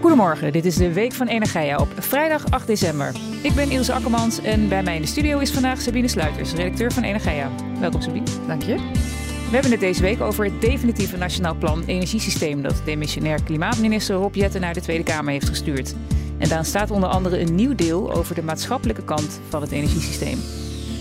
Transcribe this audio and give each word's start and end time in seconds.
Goedemorgen, 0.00 0.52
dit 0.52 0.64
is 0.64 0.76
de 0.76 0.92
Week 0.92 1.12
van 1.12 1.26
Energia 1.26 1.78
op 1.78 1.88
vrijdag 1.98 2.50
8 2.50 2.66
december. 2.66 3.12
Ik 3.42 3.54
ben 3.54 3.70
Ilse 3.70 3.92
Akkermans 3.92 4.40
en 4.40 4.68
bij 4.68 4.82
mij 4.82 4.94
in 4.94 5.00
de 5.00 5.06
studio 5.06 5.38
is 5.38 5.52
vandaag 5.52 5.80
Sabine 5.80 6.08
Sluiters, 6.08 6.52
redacteur 6.52 6.92
van 6.92 7.02
Energia. 7.02 7.50
Welkom 7.80 8.00
Sabine. 8.00 8.24
Dank 8.46 8.62
je. 8.62 8.74
We 8.74 9.54
hebben 9.54 9.70
het 9.70 9.80
deze 9.80 10.02
week 10.02 10.20
over 10.20 10.44
het 10.44 10.60
definitieve 10.60 11.16
Nationaal 11.16 11.54
Plan 11.54 11.84
Energiesysteem 11.86 12.62
dat 12.62 12.82
demissionair 12.84 13.42
klimaatminister 13.42 14.16
Rob 14.16 14.34
Jetten 14.34 14.60
naar 14.60 14.74
de 14.74 14.80
Tweede 14.80 15.04
Kamer 15.04 15.32
heeft 15.32 15.48
gestuurd. 15.48 15.94
En 16.38 16.48
daar 16.48 16.64
staat 16.64 16.90
onder 16.90 17.08
andere 17.08 17.40
een 17.40 17.54
nieuw 17.54 17.74
deel 17.74 18.12
over 18.12 18.34
de 18.34 18.42
maatschappelijke 18.42 19.04
kant 19.04 19.40
van 19.48 19.60
het 19.60 19.70
energiesysteem. 19.70 20.38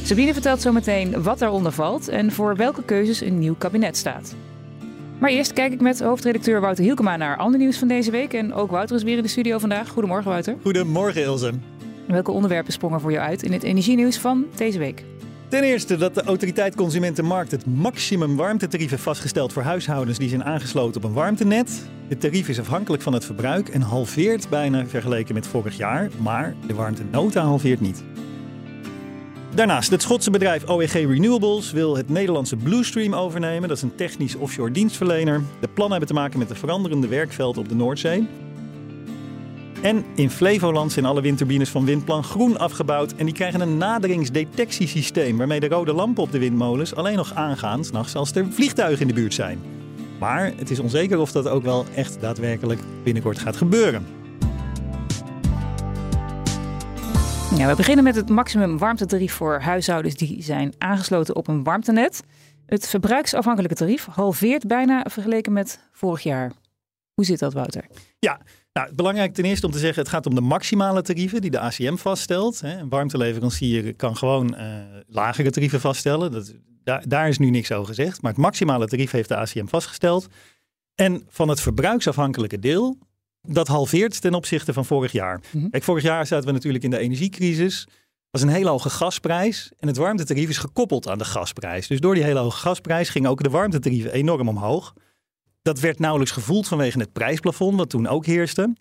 Sabine 0.04 0.34
vertelt 0.34 0.62
zometeen 0.62 1.24
wat 1.24 1.40
daaronder 1.40 1.72
valt 1.72 2.08
en 2.08 2.32
voor 2.32 2.56
welke 2.56 2.84
keuzes 2.84 3.22
een 3.22 3.40
nieuw 3.40 3.56
kabinet 3.58 3.98
staat. 3.98 4.36
Maar 5.20 5.30
eerst 5.30 5.54
kijk 5.54 5.74
ik 5.74 5.82
met 5.82 6.00
hoofdredacteur 6.00 6.62
Wouter 6.62 6.84
Hielkema 6.84 7.18
naar 7.18 7.38
ander 7.38 7.60
nieuws 7.60 7.78
van 7.78 7.88
deze 7.88 8.12
week. 8.12 8.34
En 8.34 8.54
ook 8.54 8.72
Wouter 8.72 8.96
is 8.96 9.04
weer 9.04 9.18
in 9.18 9.24
de 9.24 9.30
studio 9.30 9.58
vandaag. 9.58 9.90
Goedemorgen 9.90 10.32
Wouter. 10.32 10.56
Goedemorgen 10.62 11.22
Ilse. 11.22 11.52
Welke 12.08 12.32
onderwerpen 12.32 12.74
sprongen 12.74 13.02
voor 13.02 13.12
jou 13.12 13.28
uit 13.28 13.44
in 13.44 13.52
het 13.52 13.64
energienieuws 13.64 14.18
van 14.18 14.46
deze 14.56 14.80
week? 14.80 15.04
Ten 15.48 15.64
eerste 15.64 15.98
dat 15.98 16.16
de 16.16 16.24
autoriteit 16.24 16.76
Consumentenmarkt 16.76 17.52
het 17.52 17.66
maximum 17.66 18.36
warmtetarief 18.36 18.90
heeft 18.90 19.02
vastgesteld 19.02 19.54
voor 19.54 19.64
huishoudens 19.64 20.18
die 20.18 20.30
zijn 20.30 20.44
aangesloten 20.44 21.04
op 21.04 21.08
een 21.10 21.16
warmtenet. 21.16 21.90
Het 22.08 22.22
tarief 22.22 22.50
is 22.50 22.60
afhankelijk 22.60 23.04
van 23.04 23.14
het 23.14 23.26
verbruik 23.26 23.70
en 23.70 23.82
halveert 23.82 24.50
bijna 24.50 24.86
vergeleken 24.86 25.34
met 25.34 25.48
vorig 25.48 25.78
jaar, 25.78 26.10
maar 26.22 26.56
de 26.68 26.74
warmtenota 26.74 27.42
halveert 27.42 27.82
niet. 27.82 28.04
Daarnaast, 29.58 29.90
het 29.90 30.02
Schotse 30.02 30.32
bedrijf 30.32 30.70
OEG 30.70 30.94
Renewables 30.94 31.72
wil 31.72 31.98
het 31.98 32.10
Nederlandse 32.10 32.56
Bluestream 32.56 33.16
overnemen. 33.16 33.68
Dat 33.68 33.78
is 33.78 33.84
een 33.84 33.96
technisch 33.96 34.36
offshore 34.36 34.72
dienstverlener. 34.72 35.42
De 35.60 35.68
plannen 35.68 35.98
hebben 35.98 36.16
te 36.16 36.22
maken 36.22 36.40
met 36.40 36.48
de 36.48 36.56
veranderende 36.56 37.08
werkveld 37.08 37.58
op 37.58 37.70
de 37.70 37.76
Noordzee. 37.76 38.28
En 39.82 40.06
in 40.16 40.30
Flevoland 40.30 40.92
zijn 40.92 41.06
alle 41.06 41.22
windturbines 41.22 41.70
van 41.70 41.86
Windplan 41.86 42.24
Groen 42.24 42.58
afgebouwd. 42.58 43.14
En 43.16 43.26
die 43.26 43.34
krijgen 43.34 43.62
een 43.62 43.78
naderingsdetectiesysteem 43.78 45.38
waarmee 45.38 45.60
de 45.60 45.68
rode 45.68 45.94
lampen 45.94 46.24
op 46.24 46.32
de 46.32 46.40
windmolens 46.40 46.96
alleen 46.96 47.16
nog 47.16 47.34
aangaan 47.34 47.86
s'nachts 47.86 48.16
als 48.16 48.36
er 48.36 48.46
vliegtuigen 48.50 49.02
in 49.02 49.08
de 49.08 49.14
buurt 49.14 49.34
zijn. 49.34 49.60
Maar 50.20 50.54
het 50.56 50.70
is 50.70 50.80
onzeker 50.80 51.20
of 51.20 51.32
dat 51.32 51.48
ook 51.48 51.64
wel 51.64 51.86
echt 51.96 52.18
daadwerkelijk 52.22 52.80
binnenkort 53.04 53.40
gaat 53.40 53.58
gebeuren. 53.58 54.17
Ja, 57.56 57.68
we 57.68 57.76
beginnen 57.76 58.04
met 58.04 58.16
het 58.16 58.30
maximum 58.30 58.78
warmtetarief 58.78 59.34
voor 59.34 59.60
huishoudens 59.60 60.16
die 60.16 60.44
zijn 60.44 60.74
aangesloten 60.78 61.36
op 61.36 61.48
een 61.48 61.64
warmtenet. 61.64 62.24
Het 62.66 62.88
verbruiksafhankelijke 62.88 63.76
tarief 63.76 64.06
halveert 64.06 64.68
bijna 64.68 65.06
vergeleken 65.10 65.54
met 65.54 65.80
vorig 65.92 66.24
jaar. 66.24 66.52
Hoe 67.14 67.26
zit 67.26 67.40
dat, 67.40 67.54
Wouter? 67.54 67.86
Ja, 68.20 68.42
nou, 68.74 68.96
belangrijk 68.96 69.34
ten 69.34 69.44
eerste 69.44 69.66
om 69.66 69.72
te 69.72 69.80
zeggen, 69.80 70.00
het 70.00 70.12
gaat 70.12 70.26
om 70.26 70.36
de 70.36 70.42
maximale 70.42 71.02
tarieven 71.02 71.42
die 71.42 71.52
de 71.52 71.60
ACM 71.60 71.96
vaststelt. 71.96 72.62
Een 72.62 72.90
warmteleverancier 72.90 73.96
kan 73.96 74.18
gewoon 74.18 74.56
uh, 74.58 74.64
lagere 75.08 75.50
tarieven 75.50 75.80
vaststellen. 75.80 76.32
Dat, 76.32 76.54
daar, 76.84 77.04
daar 77.08 77.28
is 77.28 77.38
nu 77.38 77.50
niks 77.50 77.72
over 77.72 77.88
gezegd. 77.88 78.22
Maar 78.22 78.32
het 78.32 78.42
maximale 78.42 78.88
tarief 78.88 79.12
heeft 79.12 79.30
de 79.30 79.36
ACM 79.36 79.66
vastgesteld. 79.66 80.28
En 80.96 81.26
van 81.30 81.50
het 81.50 81.62
verbruiksafhankelijke 81.62 82.60
deel, 82.60 82.98
dat 83.48 83.68
halveert 83.68 84.22
ten 84.22 84.34
opzichte 84.34 84.74
van 84.74 84.86
vorig 84.86 85.12
jaar. 85.12 85.42
Mhm. 85.52 85.70
Kijk, 85.70 85.84
vorig 85.84 86.04
jaar 86.04 86.28
zaten 86.28 86.48
we 86.48 86.52
natuurlijk 86.52 86.84
in 86.84 86.90
de 86.90 86.98
energiecrisis. 86.98 87.84
Er 87.88 87.94
was 88.32 88.42
een 88.42 88.50
hele 88.50 88.70
hoge 88.70 88.90
gasprijs 88.90 89.72
en 89.80 89.88
het 89.88 89.98
warmtetarief 89.98 90.50
is 90.50 90.58
gekoppeld 90.58 91.08
aan 91.08 91.18
de 91.18 91.26
gasprijs. 91.26 91.88
Dus 91.88 92.00
door 92.00 92.14
die 92.14 92.24
hele 92.24 92.40
hoge 92.40 92.58
gasprijs 92.58 93.10
gingen 93.10 93.30
ook 93.30 93.44
de 93.44 93.50
warmtetarieven 93.50 94.12
enorm 94.12 94.50
omhoog. 94.50 94.94
Dat 95.62 95.80
werd 95.80 96.00
nauwelijks 96.00 96.34
gevoeld 96.34 96.68
vanwege 96.68 97.00
het 97.00 97.14
prijsplafond, 97.14 97.78
wat 97.78 97.90
toen 97.90 98.08
ook 98.08 98.26
heerste. 98.26 98.76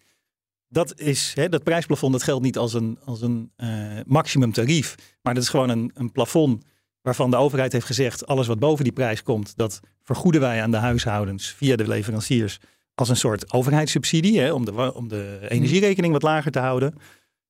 Dat, 0.69 1.01
is, 1.01 1.33
hè, 1.35 1.49
dat 1.49 1.63
prijsplafond 1.63 2.13
dat 2.13 2.23
geldt 2.23 2.45
niet 2.45 2.59
als 2.59 2.75
een, 2.75 2.99
als 3.05 3.23
een 3.23 3.53
uh, 3.57 3.69
maximum 4.07 4.53
tarief, 4.53 4.95
maar 5.23 5.35
dat 5.35 5.43
is 5.43 5.49
gewoon 5.49 5.69
een, 5.69 5.91
een 5.95 6.13
plafond 6.13 6.65
waarvan 7.03 7.31
de 7.31 7.37
overheid 7.37 7.73
heeft 7.73 7.87
gezegd: 7.87 8.27
alles 8.27 8.47
wat 8.47 8.59
boven 8.59 8.85
die 8.85 8.93
prijs 8.93 9.23
komt, 9.23 9.57
dat 9.57 9.81
vergoeden 10.03 10.41
wij 10.41 10.63
aan 10.63 10.71
de 10.71 10.77
huishoudens 10.77 11.49
via 11.49 11.77
de 11.77 11.89
leveranciers 11.89 12.59
als 12.97 13.09
een 13.09 13.17
soort 13.17 13.53
overheidssubsidie 13.53 14.41
hè, 14.41 14.53
om, 14.53 14.65
de, 14.65 14.95
om 14.95 15.09
de 15.09 15.39
energierekening 15.49 16.13
wat 16.13 16.23
lager 16.23 16.51
te 16.51 16.59
houden. 16.59 16.95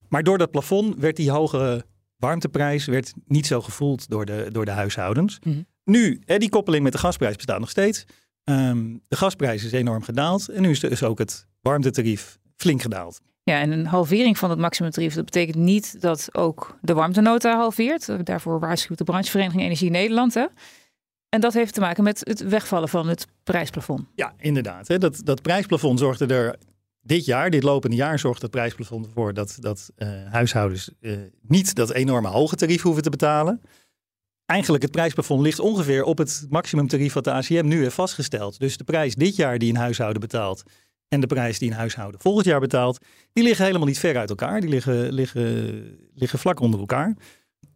Maar 0.08 0.22
door 0.22 0.38
dat 0.38 0.50
plafond 0.50 0.96
werd 0.96 1.16
die 1.16 1.30
hogere 1.30 1.84
warmteprijs 2.16 2.84
werd 2.84 3.12
niet 3.26 3.46
zo 3.46 3.60
gevoeld 3.60 4.08
door 4.08 4.26
de, 4.26 4.48
door 4.52 4.64
de 4.64 4.70
huishoudens. 4.70 5.38
Mhm. 5.42 5.62
Nu, 5.84 6.22
hè, 6.24 6.38
die 6.38 6.48
koppeling 6.48 6.82
met 6.82 6.92
de 6.92 6.98
gasprijs 6.98 7.36
bestaat 7.36 7.60
nog 7.60 7.70
steeds. 7.70 8.04
Um, 8.44 9.00
de 9.08 9.16
gasprijs 9.16 9.64
is 9.64 9.72
enorm 9.72 10.02
gedaald 10.02 10.48
en 10.48 10.62
nu 10.62 10.70
is 10.70 10.80
dus 10.80 11.02
ook 11.02 11.18
het 11.18 11.46
warmtetarief 11.60 12.38
flink 12.56 12.82
gedaald. 12.82 13.20
Ja, 13.42 13.60
en 13.60 13.70
een 13.70 13.86
halvering 13.86 14.38
van 14.38 14.50
het 14.50 14.58
maximumtarief, 14.58 15.14
dat 15.14 15.24
betekent 15.24 15.56
niet 15.56 16.00
dat 16.00 16.28
ook 16.32 16.78
de 16.80 16.94
warmtenota 16.94 17.56
halveert. 17.56 18.26
Daarvoor 18.26 18.60
waarschuwt 18.60 18.98
de 18.98 19.04
branchevereniging 19.04 19.62
Energie 19.62 19.90
Nederland. 19.90 20.34
Hè? 20.34 20.46
En 21.28 21.40
dat 21.40 21.54
heeft 21.54 21.74
te 21.74 21.80
maken 21.80 22.04
met 22.04 22.20
het 22.22 22.40
wegvallen 22.40 22.88
van 22.88 23.08
het 23.08 23.26
prijsplafond. 23.42 24.06
Ja, 24.14 24.34
inderdaad. 24.38 25.00
Dat, 25.00 25.20
dat 25.24 25.42
prijsplafond 25.42 25.98
zorgde 25.98 26.26
er 26.26 26.56
dit 27.06 27.24
jaar, 27.24 27.50
dit 27.50 27.62
lopende 27.62 27.96
jaar, 27.96 28.18
zorgt 28.18 28.42
het 28.42 28.50
prijsplafond 28.50 29.06
ervoor 29.06 29.34
dat, 29.34 29.56
dat 29.60 29.90
uh, 29.96 30.08
huishoudens 30.30 30.90
uh, 31.00 31.16
niet 31.40 31.74
dat 31.74 31.92
enorme 31.92 32.28
hoge 32.28 32.56
tarief 32.56 32.82
hoeven 32.82 33.02
te 33.02 33.10
betalen. 33.10 33.60
Eigenlijk 34.46 34.82
het 34.82 34.92
prijsplafond 34.92 35.42
ligt 35.42 35.58
ongeveer 35.58 36.02
op 36.02 36.18
het 36.18 36.46
maximumtarief 36.48 37.12
wat 37.12 37.24
de 37.24 37.32
ACM 37.32 37.66
nu 37.66 37.82
heeft 37.82 37.94
vastgesteld. 37.94 38.58
Dus 38.58 38.76
de 38.76 38.84
prijs 38.84 39.14
dit 39.14 39.36
jaar 39.36 39.58
die 39.58 39.70
een 39.70 39.78
huishouden 39.78 40.20
betaalt 40.20 40.62
en 41.08 41.20
de 41.20 41.26
prijs 41.26 41.58
die 41.58 41.70
een 41.70 41.76
huishouden 41.76 42.20
volgend 42.20 42.46
jaar 42.46 42.60
betaalt, 42.60 42.98
die 43.32 43.44
liggen 43.44 43.64
helemaal 43.64 43.86
niet 43.86 43.98
ver 43.98 44.16
uit 44.16 44.30
elkaar. 44.30 44.60
Die 44.60 44.70
liggen, 44.70 45.12
liggen, 45.12 46.10
liggen 46.14 46.38
vlak 46.38 46.60
onder 46.60 46.80
elkaar. 46.80 47.16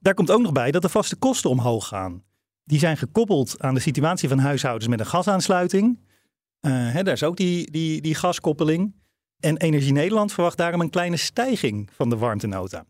Daar 0.00 0.15
komt 0.15 0.31
ook 0.31 0.41
nog 0.41 0.53
bij 0.53 0.71
dat 0.71 0.83
de 0.83 0.89
vaste 0.89 1.16
kosten 1.16 1.50
omhoog 1.50 1.89
gaan 1.89 2.22
die 2.71 2.79
zijn 2.79 2.97
gekoppeld 2.97 3.57
aan 3.59 3.75
de 3.75 3.81
situatie 3.81 4.29
van 4.29 4.39
huishoudens 4.39 4.89
met 4.89 5.01
een 5.01 5.07
gasaansluiting. 5.07 5.99
Uh, 6.61 6.93
hè, 6.93 7.03
daar 7.03 7.15
is 7.15 7.23
ook 7.23 7.37
die, 7.37 7.71
die, 7.71 8.01
die 8.01 8.15
gaskoppeling. 8.15 8.95
En 9.41 9.57
Energie 9.57 9.93
Nederland 9.93 10.33
verwacht 10.33 10.57
daarom 10.57 10.81
een 10.81 10.91
kleine 10.91 11.17
stijging 11.17 11.91
van 11.93 12.11
de 12.11 12.17
warmtenota. 12.17 12.85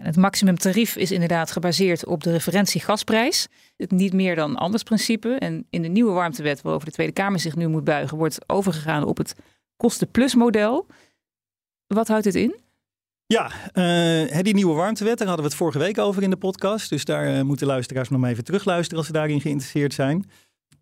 Het 0.00 0.16
maximumtarief 0.16 0.96
is 0.96 1.10
inderdaad 1.10 1.50
gebaseerd 1.50 2.06
op 2.06 2.22
de 2.22 2.30
referentie 2.30 2.80
gasprijs. 2.80 3.48
Het 3.76 3.90
niet 3.90 4.12
meer 4.12 4.34
dan 4.34 4.56
anders 4.56 4.82
principe. 4.82 5.28
En 5.28 5.66
in 5.70 5.82
de 5.82 5.88
nieuwe 5.88 6.12
warmtewet, 6.12 6.62
waarover 6.62 6.88
de 6.88 6.94
Tweede 6.94 7.12
Kamer 7.12 7.40
zich 7.40 7.56
nu 7.56 7.68
moet 7.68 7.84
buigen, 7.84 8.18
wordt 8.18 8.38
overgegaan 8.46 9.04
op 9.04 9.16
het 9.16 9.34
kostenplus 9.76 10.34
model. 10.34 10.86
Wat 11.86 12.08
houdt 12.08 12.24
dit 12.24 12.34
in? 12.34 12.56
Ja, 13.34 13.50
uh, 13.74 14.42
die 14.42 14.54
nieuwe 14.54 14.74
warmtewet, 14.74 15.18
daar 15.18 15.26
hadden 15.26 15.44
we 15.44 15.50
het 15.50 15.60
vorige 15.60 15.78
week 15.78 15.98
over 15.98 16.22
in 16.22 16.30
de 16.30 16.36
podcast. 16.36 16.88
Dus 16.88 17.04
daar 17.04 17.34
uh, 17.34 17.42
moeten 17.42 17.66
luisteraars 17.66 18.08
nog 18.08 18.20
maar 18.20 18.30
even 18.30 18.44
terugluisteren 18.44 18.98
als 18.98 19.06
ze 19.06 19.12
daarin 19.12 19.40
geïnteresseerd 19.40 19.94
zijn. 19.94 20.30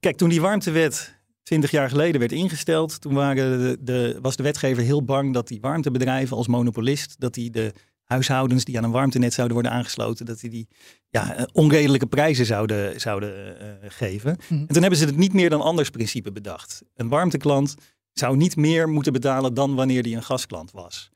Kijk, 0.01 0.17
toen 0.17 0.29
die 0.29 0.41
warmtewet 0.41 1.19
20 1.43 1.71
jaar 1.71 1.89
geleden 1.89 2.21
werd 2.21 2.33
ingesteld, 2.33 3.01
toen 3.01 3.15
waren 3.15 3.59
de, 3.59 3.79
de, 3.81 4.19
was 4.23 4.37
de 4.37 4.43
wetgever 4.43 4.83
heel 4.83 5.05
bang 5.05 5.35
dat 5.35 5.49
die 5.49 5.61
warmtebedrijven 5.61 6.37
als 6.37 6.47
monopolist, 6.47 7.21
dat 7.21 7.35
die 7.35 7.51
de 7.51 7.73
huishoudens 8.05 8.65
die 8.65 8.79
aan 8.79 8.85
een 8.85 8.91
warmtenet 8.91 9.33
zouden 9.33 9.55
worden 9.57 9.73
aangesloten, 9.73 10.27
dat 10.27 10.41
die 10.41 10.51
die 10.51 10.69
ja, 11.09 11.35
eh, 11.35 11.45
onredelijke 11.53 12.07
prijzen 12.07 12.47
zouden, 12.47 13.01
zouden 13.01 13.57
uh, 13.63 13.69
geven. 13.89 14.37
Mhm. 14.49 14.61
En 14.61 14.67
toen 14.67 14.81
hebben 14.81 14.99
ze 14.99 15.07
het 15.07 15.17
niet 15.17 15.33
meer 15.33 15.51
dan 15.51 15.61
anders 15.61 15.91
principe 15.91 16.33
bedacht. 16.33 16.83
Een 16.95 17.09
warmteklant 17.09 17.75
zou 18.13 18.37
niet 18.37 18.57
meer 18.57 18.89
moeten 18.89 19.13
betalen 19.13 19.55
dan 19.55 19.75
wanneer 19.75 20.03
die 20.03 20.17
een 20.17 20.23
gasklant 20.23 20.71
was. 20.71 21.11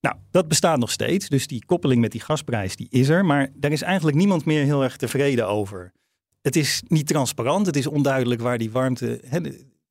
Nou, 0.00 0.16
dat 0.30 0.48
bestaat 0.48 0.78
nog 0.78 0.90
steeds. 0.90 1.28
Dus 1.28 1.46
die 1.46 1.64
koppeling 1.64 2.00
met 2.00 2.12
die 2.12 2.20
gasprijs 2.20 2.76
die 2.76 2.86
is 2.90 3.08
er. 3.08 3.24
Maar 3.24 3.48
daar 3.54 3.72
is 3.72 3.82
eigenlijk 3.82 4.16
niemand 4.16 4.44
meer 4.44 4.64
heel 4.64 4.82
erg 4.82 4.96
tevreden 4.96 5.48
over. 5.48 5.92
Het 6.42 6.56
is 6.56 6.82
niet 6.86 7.06
transparant. 7.06 7.66
Het 7.66 7.76
is 7.76 7.86
onduidelijk 7.86 8.40
waar 8.40 8.58
die 8.58 8.70
warmte. 8.70 9.20
Hè, 9.26 9.40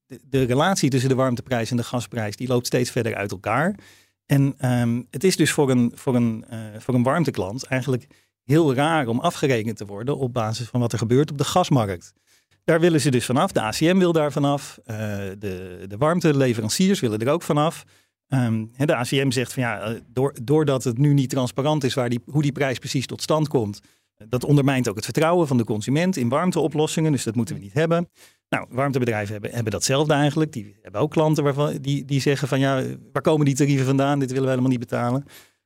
de, 0.07 0.43
relatie 0.43 0.89
tussen 0.89 1.09
de 1.09 1.15
warmteprijs 1.15 1.71
en 1.71 1.77
de 1.77 1.83
gasprijs 1.83 2.35
die 2.35 2.47
loopt 2.47 2.65
steeds 2.65 2.91
verder 2.91 3.15
uit 3.15 3.31
elkaar. 3.31 3.75
En 4.25 4.71
um, 4.79 5.07
het 5.09 5.23
is 5.23 5.35
dus 5.35 5.51
voor 5.51 5.69
een, 5.69 5.91
voor, 5.95 6.15
een, 6.15 6.45
uh, 6.51 6.59
voor 6.77 6.93
een 6.93 7.03
warmteklant 7.03 7.63
eigenlijk 7.63 8.07
heel 8.43 8.73
raar 8.73 9.07
om 9.07 9.19
afgerekend 9.19 9.77
te 9.77 9.85
worden 9.85 10.17
op 10.17 10.33
basis 10.33 10.67
van 10.67 10.79
wat 10.79 10.91
er 10.91 10.97
gebeurt 10.97 11.31
op 11.31 11.37
de 11.37 11.43
gasmarkt. 11.43 12.13
Daar 12.63 12.79
willen 12.79 13.01
ze 13.01 13.11
dus 13.11 13.25
vanaf. 13.25 13.51
De 13.51 13.61
ACM 13.61 13.97
wil 13.97 14.11
daar 14.11 14.31
vanaf. 14.31 14.79
Uh, 14.85 14.95
de, 15.37 15.85
de 15.87 15.97
warmteleveranciers 15.97 16.99
willen 16.99 17.19
er 17.19 17.31
ook 17.31 17.41
vanaf. 17.41 17.83
Um, 18.29 18.71
de 18.77 18.95
ACM 18.95 19.31
zegt 19.31 19.53
van 19.53 19.63
ja, 19.63 19.81
eh, 19.81 19.99
door, 20.07 20.35
doordat 20.43 20.83
het 20.83 20.97
nu 20.97 21.13
niet 21.13 21.29
transparant 21.29 21.83
is 21.83 21.93
waar 21.93 22.09
die, 22.09 22.19
hoe 22.25 22.41
die 22.41 22.51
prijs 22.51 22.79
precies 22.79 23.05
tot 23.05 23.21
stand 23.21 23.47
komt, 23.47 23.79
dat 24.27 24.43
ondermijnt 24.43 24.89
ook 24.89 24.95
het 24.95 25.05
vertrouwen 25.05 25.47
van 25.47 25.57
de 25.57 25.63
consument 25.63 26.17
in 26.17 26.29
warmteoplossingen. 26.29 27.11
Dus 27.11 27.23
dat 27.23 27.35
moeten 27.35 27.55
we 27.55 27.61
niet 27.61 27.73
hebben. 27.73 28.09
Nou, 28.49 28.65
warmtebedrijven 28.69 29.31
hebben, 29.31 29.51
hebben 29.51 29.71
datzelfde 29.71 30.13
eigenlijk. 30.13 30.51
Die 30.51 30.77
hebben 30.81 31.01
ook 31.01 31.11
klanten 31.11 31.43
waarvan, 31.43 31.77
die, 31.77 32.05
die 32.05 32.21
zeggen 32.21 32.47
van 32.47 32.59
ja, 32.59 32.83
waar 33.11 33.21
komen 33.21 33.45
die 33.45 33.55
tarieven 33.55 33.85
vandaan? 33.85 34.19
Dit 34.19 34.29
willen 34.29 34.43
we 34.43 34.49
helemaal 34.49 34.71
niet 34.71 34.79
betalen. 34.79 35.23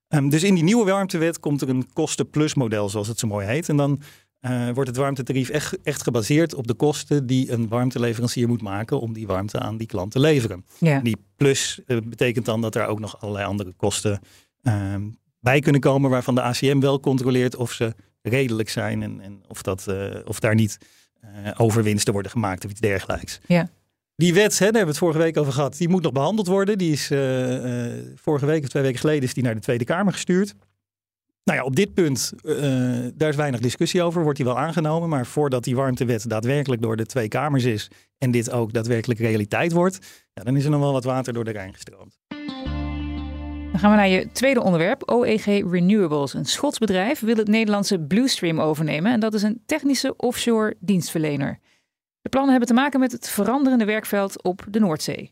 Um, 0.10 0.30
dus 0.30 0.44
in 0.44 0.54
die 0.54 0.64
nieuwe 0.64 0.86
warmtewet 0.86 1.40
komt 1.40 1.62
er 1.62 1.70
een 1.70 1.94
kosten-plus 1.94 2.54
zoals 2.70 3.08
het 3.08 3.20
zo 3.20 3.28
mooi 3.28 3.48
heet. 3.48 3.70
En 3.70 3.78
dan 3.78 4.02
uh, 4.46 4.70
wordt 4.70 4.90
het 4.90 4.98
warmtetarief 4.98 5.50
echt, 5.50 5.82
echt 5.82 6.04
gebaseerd 6.04 6.54
op 6.54 6.68
de 6.68 6.74
kosten 6.74 7.26
die 7.26 7.52
een 7.52 7.68
warmteleverancier 7.68 8.48
moet 8.48 8.62
maken 8.62 9.00
om 9.00 9.14
die 9.14 9.28
warmte 9.28 9.60
aan 9.60 9.78
die 9.78 9.88
klant 9.88 10.12
te 10.12 10.20
leveren. 10.20 10.66
Ja. 10.78 11.00
Die 11.00 11.18
plus 11.36 11.80
uh, 11.88 11.98
betekent 12.04 12.46
dan 12.46 12.62
dat 12.62 12.76
er 12.76 12.86
ook 12.86 13.00
nog 13.00 13.22
allerlei 13.22 13.46
andere 13.46 13.74
kosten 13.78 14.20
uh, 14.62 14.96
bij 15.40 15.60
kunnen 15.60 15.82
komen 15.82 16.10
waarvan 16.10 16.36
de 16.36 16.42
ACM 16.42 16.80
wel 16.80 17.00
controleert 17.00 17.56
of 17.56 17.72
ze 17.72 17.94
redelijk 18.22 18.70
zijn 18.70 19.04
en, 19.04 19.22
en 19.22 19.42
of, 19.48 19.62
dat, 19.62 19.88
of 20.26 20.40
daar 20.40 20.56
niet 20.56 20.78
overwinsten 21.58 22.14
worden 22.14 22.32
gemaakt 22.32 22.66
of 22.66 22.72
iets 22.72 22.80
dergelijks. 22.80 23.40
Ja. 23.48 23.70
Die 24.16 24.34
wet, 24.34 24.52
hè, 24.52 24.58
daar 24.58 24.64
hebben 24.66 24.82
we 24.82 24.88
het 24.88 24.98
vorige 24.98 25.20
week 25.20 25.38
over 25.38 25.54
gehad, 25.54 25.78
die 25.78 25.90
moet 25.90 26.04
nog 26.04 26.12
behandeld 26.12 26.48
worden. 26.48 26.78
Die 26.78 26.92
is 26.92 27.08
vorige 28.16 28.46
week 28.46 28.64
of 28.64 28.70
twee 28.70 28.84
weken 28.84 29.00
geleden 29.00 29.24
is 29.24 29.34
die 29.34 29.44
naar 29.44 29.56
de 29.56 29.62
Tweede 29.62 29.86
Kamer 29.86 30.14
gestuurd. 30.14 30.56
Nou 31.44 31.58
ja, 31.60 31.64
op 31.64 31.76
dit 31.76 31.94
punt, 31.94 32.34
uh, 32.44 33.08
daar 33.16 33.30
is 33.30 33.36
weinig 33.36 33.60
discussie 33.60 34.02
over. 34.02 34.24
Wordt 34.24 34.38
die 34.38 34.46
wel 34.46 34.60
aangenomen. 34.60 35.10
Maar 35.10 35.26
voordat 35.26 35.64
die 35.64 35.76
warmtewet 35.76 36.30
daadwerkelijk 36.30 36.82
door 36.82 36.98
de 36.98 37.06
twee 37.06 37.28
kamers 37.28 37.64
is. 37.64 37.90
en 38.18 38.32
dit 38.32 38.52
ook 38.52 38.74
daadwerkelijk 38.74 39.20
realiteit 39.20 39.72
wordt. 39.72 40.26
Ja, 40.34 40.44
dan 40.44 40.56
is 40.56 40.64
er 40.64 40.70
nog 40.70 40.80
wel 40.80 40.92
wat 40.92 41.04
water 41.04 41.34
door 41.34 41.44
de 41.44 41.52
Rijn 41.52 41.74
gestroomd. 41.74 42.20
Dan 43.72 43.80
gaan 43.82 43.92
we 43.92 43.98
naar 43.98 44.08
je 44.08 44.32
tweede 44.32 44.62
onderwerp. 44.62 45.12
OEG 45.12 45.46
Renewables. 45.46 46.34
Een 46.34 46.46
Schots 46.46 46.78
bedrijf 46.78 47.20
wil 47.20 47.36
het 47.36 47.48
Nederlandse 47.48 48.00
Bluestream 48.00 48.60
overnemen. 48.60 49.12
En 49.12 49.20
dat 49.20 49.34
is 49.34 49.44
een 49.44 49.62
technische 49.66 50.16
offshore 50.16 50.76
dienstverlener. 50.80 51.60
De 52.22 52.30
plannen 52.30 52.52
hebben 52.52 52.70
te 52.70 52.82
maken 52.82 53.00
met 53.00 53.12
het 53.12 53.30
veranderende 53.30 53.86
werkveld 53.86 54.44
op 54.44 54.66
de 54.70 54.80
Noordzee. 54.80 55.32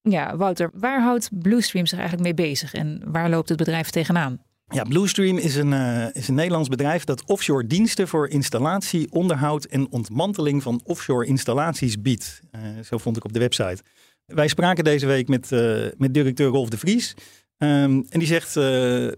Ja, 0.00 0.36
Wouter, 0.36 0.70
waar 0.74 1.02
houdt 1.02 1.30
Bluestream 1.32 1.86
zich 1.86 1.98
eigenlijk 1.98 2.36
mee 2.36 2.46
bezig 2.46 2.74
en 2.74 3.02
waar 3.06 3.30
loopt 3.30 3.48
het 3.48 3.58
bedrijf 3.58 3.90
tegenaan? 3.90 4.42
Ja, 4.74 4.82
Bluestream 4.82 5.38
is 5.38 5.56
een, 5.56 5.72
uh, 5.72 6.06
is 6.12 6.28
een 6.28 6.34
Nederlands 6.34 6.68
bedrijf 6.68 7.04
dat 7.04 7.24
offshore 7.26 7.66
diensten 7.66 8.08
voor 8.08 8.28
installatie, 8.28 9.10
onderhoud 9.10 9.64
en 9.64 9.90
ontmanteling 9.90 10.62
van 10.62 10.80
offshore 10.84 11.26
installaties 11.26 12.00
biedt. 12.00 12.40
Uh, 12.52 12.60
zo 12.84 12.98
vond 12.98 13.16
ik 13.16 13.24
op 13.24 13.32
de 13.32 13.38
website. 13.38 13.82
Wij 14.26 14.48
spraken 14.48 14.84
deze 14.84 15.06
week 15.06 15.28
met, 15.28 15.50
uh, 15.50 15.86
met 15.96 16.14
directeur 16.14 16.48
Rolf 16.48 16.68
de 16.68 16.78
Vries. 16.78 17.14
Um, 17.58 18.04
en 18.08 18.18
die 18.18 18.26
zegt, 18.26 18.54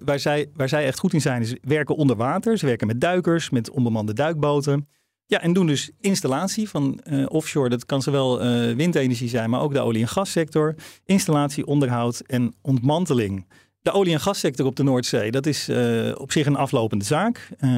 waar, 0.05 0.19
zij, 0.19 0.51
waar 0.55 0.69
zij 0.69 0.87
echt 0.87 0.99
goed 0.99 1.13
in 1.13 1.21
zijn, 1.21 1.43
is 1.43 1.55
werken 1.61 1.97
onder 1.97 2.17
water. 2.17 2.59
Ze 2.59 2.67
werken 2.67 2.87
met 2.87 3.01
duikers, 3.01 3.51
met 3.51 3.71
onbemande 3.71 4.13
duikboten. 4.13 4.89
Ja, 5.27 5.41
en 5.41 5.53
doen 5.53 5.67
dus 5.67 5.91
installatie 6.01 6.69
van 6.69 7.01
offshore. 7.29 7.69
Dat 7.69 7.87
kan 7.87 8.03
zowel 8.03 8.39
windenergie 8.77 9.29
zijn, 9.29 9.51
maar 9.51 9.61
ook 9.61 9.73
de 9.73 9.81
olie- 9.81 10.01
en 10.01 10.09
gassector. 10.09 10.75
Installatie, 11.05 11.67
onderhoud 11.67 12.21
en 12.21 12.55
ontmanteling. 12.63 13.47
De 13.87 13.93
olie- 13.93 14.13
en 14.13 14.21
gassector 14.21 14.67
op 14.67 14.77
de 14.77 14.83
Noordzee, 14.83 15.31
dat 15.31 15.47
is 15.47 15.69
uh, 15.69 16.13
op 16.19 16.33
zich 16.33 16.47
een 16.47 16.57
aflopende 16.57 17.05
zaak. 17.05 17.49
Uh, 17.61 17.71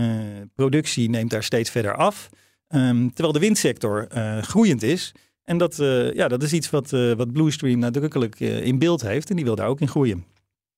productie 0.55 1.11
neemt 1.11 1.31
daar 1.31 1.43
steeds 1.43 1.71
verder 1.71 1.97
af. 1.97 2.29
Um, 2.69 3.09
terwijl 3.09 3.33
de 3.33 3.39
windsector 3.39 4.09
uh, 4.17 4.43
groeiend 4.43 4.83
is. 4.83 5.13
En 5.45 5.59
dat, 5.59 5.77
ja, 6.15 6.29
dat 6.29 6.43
is 6.43 6.53
iets 6.53 6.71
wat, 6.71 6.91
wat 6.91 7.33
Bluestream 7.33 7.79
nadrukkelijk 7.79 8.41
in 8.41 8.79
beeld 8.79 9.03
heeft. 9.03 9.31
En 9.31 9.37
die 9.37 9.45
wil 9.45 9.55
daar 9.55 9.69
ook 9.69 9.81
in 9.81 9.89
groeien. 9.89 10.25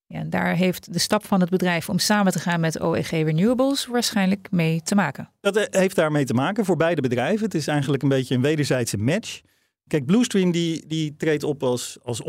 Ja, 0.07 0.19
en 0.19 0.29
daar 0.29 0.55
heeft 0.55 0.93
de 0.93 0.99
stap 0.99 1.25
van 1.25 1.41
het 1.41 1.49
bedrijf 1.49 1.89
om 1.89 1.99
samen 1.99 2.31
te 2.31 2.39
gaan 2.39 2.59
met 2.59 2.81
OEG 2.81 3.09
Renewables 3.09 3.85
waarschijnlijk 3.85 4.47
mee 4.51 4.81
te 4.81 4.95
maken. 4.95 5.29
Dat 5.39 5.67
heeft 5.69 5.95
daarmee 5.95 6.25
te 6.25 6.33
maken 6.33 6.65
voor 6.65 6.77
beide 6.77 7.01
bedrijven. 7.01 7.45
Het 7.45 7.55
is 7.55 7.67
eigenlijk 7.67 8.03
een 8.03 8.09
beetje 8.09 8.35
een 8.35 8.41
wederzijdse 8.41 8.97
match. 8.97 9.41
Kijk, 9.87 10.05
Bluestream 10.05 10.51
die, 10.51 10.87
die 10.87 11.15
treedt 11.15 11.43
op 11.43 11.63
als, 11.63 11.97
als 12.03 12.21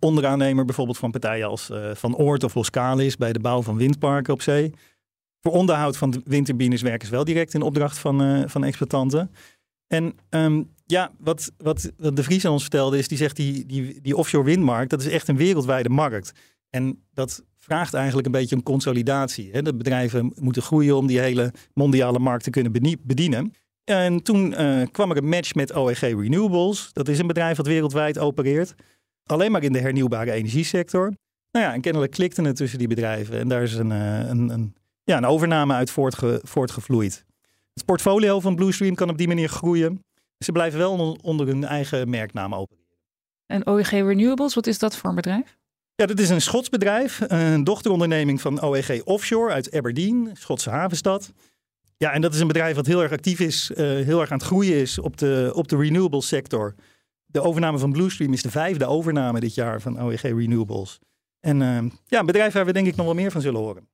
onderaannemer 0.00 0.64
bijvoorbeeld 0.64 0.98
van 0.98 1.10
partijen 1.10 1.48
als 1.48 1.70
uh, 1.70 1.90
Van 1.94 2.16
Oort 2.16 2.44
of 2.44 2.54
Loskalis 2.54 3.16
bij 3.16 3.32
de 3.32 3.40
bouw 3.40 3.62
van 3.62 3.76
windparken 3.76 4.32
op 4.32 4.42
zee. 4.42 4.72
Voor 5.40 5.52
onderhoud 5.52 5.96
van 5.96 6.22
windturbines 6.24 6.82
werken 6.82 7.06
ze 7.06 7.14
wel 7.14 7.24
direct 7.24 7.54
in 7.54 7.62
opdracht 7.62 7.98
van, 7.98 8.22
uh, 8.22 8.42
van 8.46 8.64
exploitanten. 8.64 9.30
En 9.86 10.18
um, 10.30 10.70
ja, 10.86 11.12
wat, 11.18 11.52
wat, 11.56 11.92
de 11.96 12.22
Vries 12.22 12.44
aan 12.44 12.52
ons 12.52 12.62
vertelde 12.62 12.98
is, 12.98 13.08
die 13.08 13.18
zegt 13.18 13.36
die, 13.36 13.66
die, 13.66 14.00
die 14.00 14.16
offshore 14.16 14.44
windmarkt, 14.44 14.90
dat 14.90 15.00
is 15.00 15.08
echt 15.08 15.28
een 15.28 15.36
wereldwijde 15.36 15.88
markt. 15.88 16.32
En 16.70 17.02
dat 17.12 17.42
vraagt 17.58 17.94
eigenlijk 17.94 18.26
een 18.26 18.32
beetje 18.32 18.56
een 18.56 18.62
consolidatie. 18.62 19.50
Hè? 19.52 19.62
De 19.62 19.74
bedrijven 19.74 20.32
moeten 20.40 20.62
groeien 20.62 20.96
om 20.96 21.06
die 21.06 21.18
hele 21.18 21.52
mondiale 21.74 22.18
markt 22.18 22.44
te 22.44 22.50
kunnen 22.50 22.98
bedienen. 23.02 23.52
En 23.84 24.22
toen 24.22 24.60
uh, 24.60 24.86
kwam 24.90 25.10
er 25.10 25.16
een 25.16 25.28
match 25.28 25.54
met 25.54 25.76
OEG 25.76 26.00
Renewables. 26.00 26.90
Dat 26.92 27.08
is 27.08 27.18
een 27.18 27.26
bedrijf 27.26 27.56
dat 27.56 27.66
wereldwijd 27.66 28.18
opereert. 28.18 28.74
Alleen 29.24 29.52
maar 29.52 29.62
in 29.62 29.72
de 29.72 29.78
hernieuwbare 29.80 30.32
energiesector. 30.32 31.12
Nou 31.50 31.66
ja, 31.66 31.72
en 31.72 31.80
kennelijk 31.80 32.12
klikte 32.12 32.42
het 32.42 32.56
tussen 32.56 32.78
die 32.78 32.88
bedrijven. 32.88 33.38
En 33.38 33.48
daar 33.48 33.62
is 33.62 33.74
een, 33.74 33.90
uh, 33.90 34.28
een, 34.28 34.48
een, 34.48 34.74
ja, 35.04 35.16
een 35.16 35.24
overname 35.24 35.74
uit 35.74 35.90
voortge, 35.90 36.40
voortgevloeid. 36.42 37.24
Het 37.74 37.84
portfolio 37.84 38.40
van 38.40 38.54
Bluestream 38.54 38.94
kan 38.94 39.08
op 39.08 39.18
die 39.18 39.28
manier 39.28 39.48
groeien. 39.48 40.04
Ze 40.38 40.52
blijven 40.52 40.78
wel 40.78 41.18
onder 41.22 41.46
hun 41.46 41.64
eigen 41.64 42.10
merknaam 42.10 42.54
opereren. 42.54 42.84
En 43.46 43.68
OEG 43.68 43.90
Renewables, 43.90 44.54
wat 44.54 44.66
is 44.66 44.78
dat 44.78 44.96
voor 44.96 45.08
een 45.08 45.16
bedrijf? 45.16 45.58
Ja, 45.94 46.06
dat 46.06 46.18
is 46.18 46.30
een 46.30 46.40
Schots 46.40 46.68
bedrijf, 46.68 47.20
een 47.26 47.64
dochteronderneming 47.64 48.40
van 48.40 48.64
OEG 48.64 49.04
Offshore 49.04 49.52
uit 49.52 49.74
Aberdeen, 49.74 50.30
Schotse 50.32 50.70
havenstad. 50.70 51.32
Ja, 52.04 52.12
en 52.12 52.20
dat 52.20 52.34
is 52.34 52.40
een 52.40 52.46
bedrijf 52.46 52.76
wat 52.76 52.86
heel 52.86 53.02
erg 53.02 53.12
actief 53.12 53.40
is, 53.40 53.70
uh, 53.70 53.76
heel 53.76 54.20
erg 54.20 54.30
aan 54.30 54.38
het 54.38 54.46
groeien 54.46 54.76
is 54.76 54.98
op 54.98 55.16
de, 55.16 55.52
op 55.54 55.68
de 55.68 55.76
renewable 55.76 56.22
sector. 56.22 56.74
De 57.26 57.40
overname 57.40 57.78
van 57.78 57.92
Bluestream 57.92 58.32
is 58.32 58.42
de 58.42 58.50
vijfde 58.50 58.86
overname 58.86 59.40
dit 59.40 59.54
jaar 59.54 59.80
van 59.80 60.02
OEG 60.02 60.22
Renewables. 60.22 60.98
En 61.40 61.60
uh, 61.60 61.78
ja, 62.06 62.18
een 62.18 62.26
bedrijf 62.26 62.52
waar 62.52 62.64
we 62.64 62.72
denk 62.72 62.86
ik 62.86 62.96
nog 62.96 63.06
wel 63.06 63.14
meer 63.14 63.30
van 63.30 63.40
zullen 63.40 63.60
horen. 63.60 63.88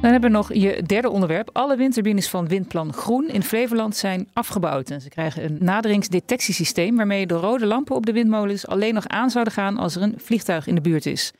Dan 0.00 0.10
hebben 0.12 0.30
we 0.30 0.36
nog 0.36 0.52
je 0.52 0.82
derde 0.82 1.10
onderwerp. 1.10 1.50
Alle 1.52 1.76
windturbines 1.76 2.28
van 2.28 2.48
Windplan 2.48 2.92
Groen 2.92 3.28
in 3.28 3.42
Flevoland 3.42 3.96
zijn 3.96 4.28
afgebouwd. 4.32 4.90
En 4.90 5.00
ze 5.00 5.08
krijgen 5.08 5.44
een 5.44 5.58
naderingsdetectiesysteem 5.60 6.96
waarmee 6.96 7.26
de 7.26 7.34
rode 7.34 7.66
lampen 7.66 7.96
op 7.96 8.06
de 8.06 8.12
windmolens 8.12 8.66
alleen 8.66 8.94
nog 8.94 9.06
aan 9.06 9.30
zouden 9.30 9.52
gaan 9.52 9.78
als 9.78 9.96
er 9.96 10.02
een 10.02 10.14
vliegtuig 10.16 10.66
in 10.66 10.74
de 10.74 10.80
buurt 10.80 11.06
is. 11.06 11.32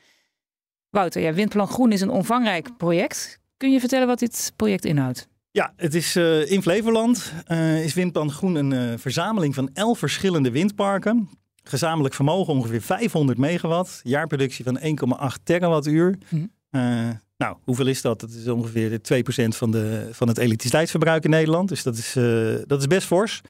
Wouter, 0.91 1.23
ja, 1.23 1.33
Windplan 1.33 1.69
Groen 1.69 1.93
is 1.93 2.01
een 2.01 2.11
omvangrijk 2.11 2.77
project. 2.77 3.41
Kun 3.57 3.73
je 3.73 3.81
vertellen 3.81 4.07
wat 4.07 4.19
dit 4.19 4.53
project 4.57 4.85
inhoudt? 4.85 5.33
Ja, 5.57 5.73
het 5.77 5.95
is 5.95 6.17
uh, 6.17 6.51
in 6.51 6.63
Flevoland 6.63 7.33
uh, 7.49 7.85
is 7.85 7.95
Windplan 7.95 8.31
Groen 8.31 8.55
een 8.55 8.71
uh, 8.71 8.99
verzameling 8.99 9.55
van 9.55 9.71
elf 9.73 9.99
verschillende 9.99 10.51
windparken. 10.51 11.29
Gezamenlijk 11.63 12.15
vermogen 12.15 12.55
ongeveer 12.55 12.81
500 12.83 13.39
megawatt, 13.39 14.01
jaarproductie 14.03 14.65
van 14.65 14.79
1,8 14.79 15.43
terawattuur. 15.45 16.19
Mm. 16.29 16.51
nou, 17.37 17.57
hoeveel 17.63 17.87
is 17.87 18.03
dat? 18.03 18.21
Dat 18.21 18.31
is 18.31 18.49
ongeveer 18.49 18.99
2% 18.99 18.99
van, 19.49 19.71
de, 19.71 20.09
van 20.13 20.29
het 20.29 20.39
elektriciteitsverbruik 20.39 21.25
in 21.25 21.31
Nederland. 21.31 21.69
Dus 21.69 21.83
dat 21.83 21.97
is, 21.97 22.13
dat 22.67 22.81
is 22.81 22.87
best 22.87 23.07
fors. 23.07 23.41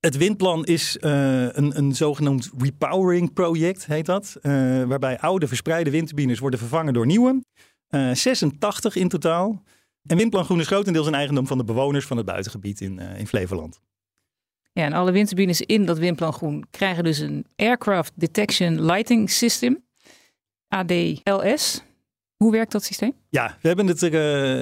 Het 0.00 0.16
windplan 0.16 0.64
is 0.64 0.96
een, 1.00 1.78
een 1.78 1.94
zogenoemd 1.94 2.50
repowering 2.58 3.32
project, 3.32 3.86
heet 3.86 4.06
dat. 4.06 4.36
waarbij 4.86 5.18
oude 5.18 5.46
verspreide 5.48 5.90
windturbines 5.90 6.38
worden 6.38 6.58
vervangen 6.58 6.92
door 6.92 7.06
nieuwe. 7.06 7.40
86 8.12 8.96
in 8.96 9.08
totaal. 9.08 9.62
En 10.06 10.16
Windplan 10.16 10.44
Groen 10.44 10.60
is 10.60 10.66
grotendeels 10.66 11.06
een 11.06 11.14
eigendom 11.14 11.46
van 11.46 11.58
de 11.58 11.64
bewoners 11.64 12.06
van 12.06 12.16
het 12.16 12.26
buitengebied 12.26 12.80
in, 12.80 12.98
uh, 13.00 13.18
in 13.18 13.26
Flevoland. 13.26 13.80
Ja, 14.72 14.84
en 14.84 14.92
alle 14.92 15.12
windturbines 15.12 15.60
in 15.60 15.86
dat 15.86 15.98
Windplan 15.98 16.32
Groen 16.32 16.64
krijgen 16.70 17.04
dus 17.04 17.18
een 17.18 17.46
Aircraft 17.56 18.12
Detection 18.14 18.84
Lighting 18.84 19.30
System, 19.30 19.84
ADLS. 20.68 21.82
Hoe 22.36 22.52
werkt 22.52 22.72
dat 22.72 22.84
systeem? 22.84 23.12
Ja, 23.28 23.58
we 23.60 23.68
hebben 23.68 23.86
het 23.86 24.02
er, 24.02 24.12
uh, 24.12 24.12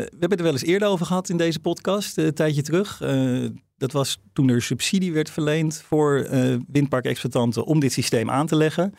we 0.08 0.16
hebben 0.18 0.38
er 0.38 0.44
wel 0.44 0.52
eens 0.52 0.64
eerder 0.64 0.88
over 0.88 1.06
gehad 1.06 1.28
in 1.28 1.36
deze 1.36 1.60
podcast, 1.60 2.18
uh, 2.18 2.24
een 2.24 2.34
tijdje 2.34 2.62
terug. 2.62 3.00
Uh, 3.02 3.48
dat 3.76 3.92
was 3.92 4.18
toen 4.32 4.48
er 4.48 4.62
subsidie 4.62 5.12
werd 5.12 5.30
verleend 5.30 5.82
voor 5.86 6.28
windparkexploitanten 6.68 7.64
om 7.64 7.80
dit 7.80 7.92
systeem 7.92 8.30
aan 8.30 8.46
te 8.46 8.56
leggen. 8.56 8.94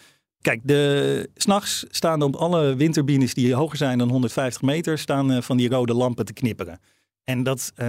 Kijk, 0.45 0.61
de, 0.63 1.29
s'nachts 1.35 1.85
staan 1.89 2.21
op 2.21 2.35
alle 2.35 2.75
windturbines 2.75 3.33
die 3.33 3.53
hoger 3.53 3.77
zijn 3.77 3.97
dan 3.97 4.09
150 4.09 4.61
meter, 4.61 4.97
staan 4.97 5.31
uh, 5.31 5.41
van 5.41 5.57
die 5.57 5.69
rode 5.69 5.93
lampen 5.93 6.25
te 6.25 6.33
knipperen. 6.33 6.79
En 7.23 7.43
dat 7.43 7.71
uh, 7.77 7.87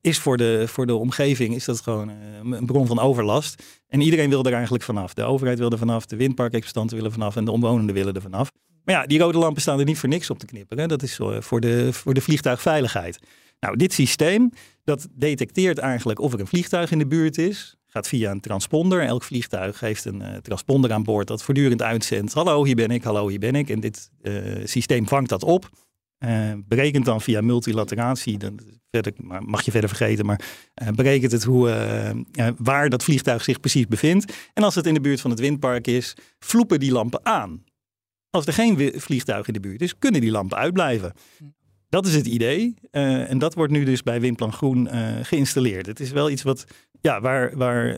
is 0.00 0.18
voor 0.18 0.36
de, 0.36 0.64
voor 0.68 0.86
de 0.86 0.94
omgeving 0.94 1.54
is 1.54 1.64
dat 1.64 1.80
gewoon 1.80 2.08
uh, 2.08 2.16
een 2.42 2.66
bron 2.66 2.86
van 2.86 2.98
overlast. 2.98 3.62
En 3.88 4.00
iedereen 4.00 4.28
wil 4.28 4.44
er 4.44 4.52
eigenlijk 4.52 4.84
vanaf. 4.84 5.14
De 5.14 5.22
overheid 5.22 5.58
wil 5.58 5.70
er 5.70 5.78
vanaf, 5.78 6.06
de 6.06 6.16
windparkexploitanten 6.16 6.96
willen 6.96 7.12
vanaf 7.12 7.36
en 7.36 7.44
de 7.44 7.50
omwonenden 7.50 7.94
willen 7.94 8.14
er 8.14 8.22
vanaf. 8.22 8.50
Maar 8.84 8.94
ja, 8.94 9.06
die 9.06 9.18
rode 9.18 9.38
lampen 9.38 9.62
staan 9.62 9.78
er 9.78 9.84
niet 9.84 9.98
voor 9.98 10.08
niks 10.08 10.30
op 10.30 10.38
te 10.38 10.46
knipperen. 10.46 10.88
Dat 10.88 11.02
is 11.02 11.16
voor 11.40 11.60
de, 11.60 11.92
voor 11.92 12.14
de 12.14 12.20
vliegtuigveiligheid. 12.20 13.18
Nou, 13.60 13.76
dit 13.76 13.92
systeem 13.92 14.50
dat 14.84 15.08
detecteert 15.10 15.78
eigenlijk 15.78 16.20
of 16.20 16.32
er 16.32 16.40
een 16.40 16.46
vliegtuig 16.46 16.90
in 16.90 16.98
de 16.98 17.06
buurt 17.06 17.38
is 17.38 17.79
gaat 17.90 18.08
via 18.08 18.30
een 18.30 18.40
transponder. 18.40 19.02
Elk 19.02 19.22
vliegtuig 19.22 19.80
heeft 19.80 20.04
een 20.04 20.20
uh, 20.20 20.36
transponder 20.36 20.92
aan 20.92 21.02
boord 21.02 21.26
dat 21.26 21.42
voortdurend 21.42 21.82
uitzendt. 21.82 22.32
Hallo, 22.32 22.64
hier 22.64 22.74
ben 22.74 22.90
ik, 22.90 23.02
hallo, 23.02 23.28
hier 23.28 23.38
ben 23.38 23.54
ik. 23.54 23.70
En 23.70 23.80
dit 23.80 24.10
uh, 24.22 24.66
systeem 24.66 25.08
vangt 25.08 25.28
dat 25.28 25.44
op. 25.44 25.68
Uh, 26.24 26.52
berekent 26.66 27.04
dan 27.04 27.20
via 27.20 27.40
multilateratie, 27.40 28.38
dan 28.38 28.60
verder, 28.90 29.12
mag 29.46 29.62
je 29.62 29.70
verder 29.70 29.88
vergeten, 29.88 30.26
maar 30.26 30.40
berekent 30.94 31.32
het 31.32 31.44
hoe, 31.44 32.24
waar 32.56 32.88
dat 32.88 33.04
vliegtuig 33.04 33.44
zich 33.44 33.60
precies 33.60 33.86
bevindt. 33.86 34.32
En 34.52 34.62
als 34.62 34.74
het 34.74 34.86
in 34.86 34.94
de 34.94 35.00
buurt 35.00 35.20
van 35.20 35.30
het 35.30 35.40
windpark 35.40 35.86
is, 35.86 36.14
vloepen 36.38 36.80
die 36.80 36.92
lampen 36.92 37.20
aan. 37.22 37.64
Als 38.30 38.46
er 38.46 38.52
geen 38.52 38.92
vliegtuig 38.96 39.46
in 39.46 39.52
de 39.52 39.60
buurt 39.60 39.82
is, 39.82 39.98
kunnen 39.98 40.20
die 40.20 40.30
lampen 40.30 40.58
uitblijven. 40.58 41.12
Dat 41.90 42.06
is 42.06 42.14
het 42.14 42.26
idee. 42.26 42.74
en 42.90 43.38
dat 43.38 43.54
wordt 43.54 43.72
nu 43.72 43.84
dus 43.84 44.02
bij 44.02 44.20
Windplan 44.20 44.52
Groen 44.52 44.88
geïnstalleerd. 45.22 45.86
Het 45.86 46.00
is 46.00 46.10
wel 46.10 46.30
iets 46.30 46.42
wat, 46.42 46.64
ja, 47.00 47.20
waar, 47.20 47.56
waar 47.56 47.96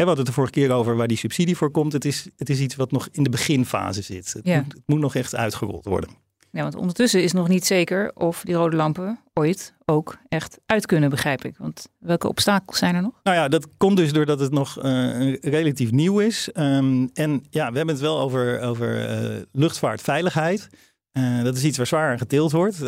we 0.00 0.06
hadden 0.06 0.16
het 0.16 0.26
de 0.26 0.32
vorige 0.32 0.52
keer 0.52 0.70
over 0.70 0.96
waar 0.96 1.08
die 1.08 1.16
subsidie 1.16 1.56
voor 1.56 1.70
komt. 1.70 1.92
Het 1.92 2.04
is, 2.04 2.28
het 2.36 2.50
is 2.50 2.60
iets 2.60 2.76
wat 2.76 2.90
nog 2.90 3.08
in 3.12 3.22
de 3.22 3.30
beginfase 3.30 4.02
zit. 4.02 4.32
Het, 4.32 4.44
moet, 4.44 4.72
het 4.72 4.82
moet 4.86 5.00
nog 5.00 5.14
echt 5.14 5.34
uitgerold 5.34 5.84
worden. 5.84 6.10
Ja, 6.52 6.62
want 6.62 6.74
ondertussen 6.74 7.22
is 7.22 7.32
nog 7.32 7.48
niet 7.48 7.66
zeker 7.66 8.10
of 8.14 8.42
die 8.44 8.54
rode 8.54 8.76
lampen 8.76 9.20
ooit 9.34 9.74
ook 9.84 10.18
echt 10.28 10.58
uit 10.66 10.86
kunnen, 10.86 11.10
begrijp 11.10 11.44
ik. 11.44 11.56
Want 11.58 11.88
welke 11.98 12.28
obstakels 12.28 12.78
zijn 12.78 12.94
er 12.94 13.02
nog? 13.02 13.20
Nou 13.22 13.36
ja, 13.36 13.48
dat 13.48 13.68
komt 13.76 13.96
dus 13.96 14.12
doordat 14.12 14.40
het 14.40 14.52
nog 14.52 14.84
uh, 14.84 15.34
relatief 15.36 15.90
nieuw 15.90 16.18
is. 16.18 16.48
Um, 16.54 17.10
en 17.14 17.44
ja, 17.50 17.70
we 17.70 17.76
hebben 17.76 17.94
het 17.94 18.04
wel 18.04 18.20
over, 18.20 18.60
over 18.60 19.20
uh, 19.22 19.40
luchtvaartveiligheid. 19.52 20.68
Uh, 21.12 21.42
dat 21.42 21.56
is 21.56 21.64
iets 21.64 21.76
waar 21.76 21.86
zwaar 21.86 22.10
aan 22.10 22.18
geteeld 22.18 22.52
wordt. 22.52 22.78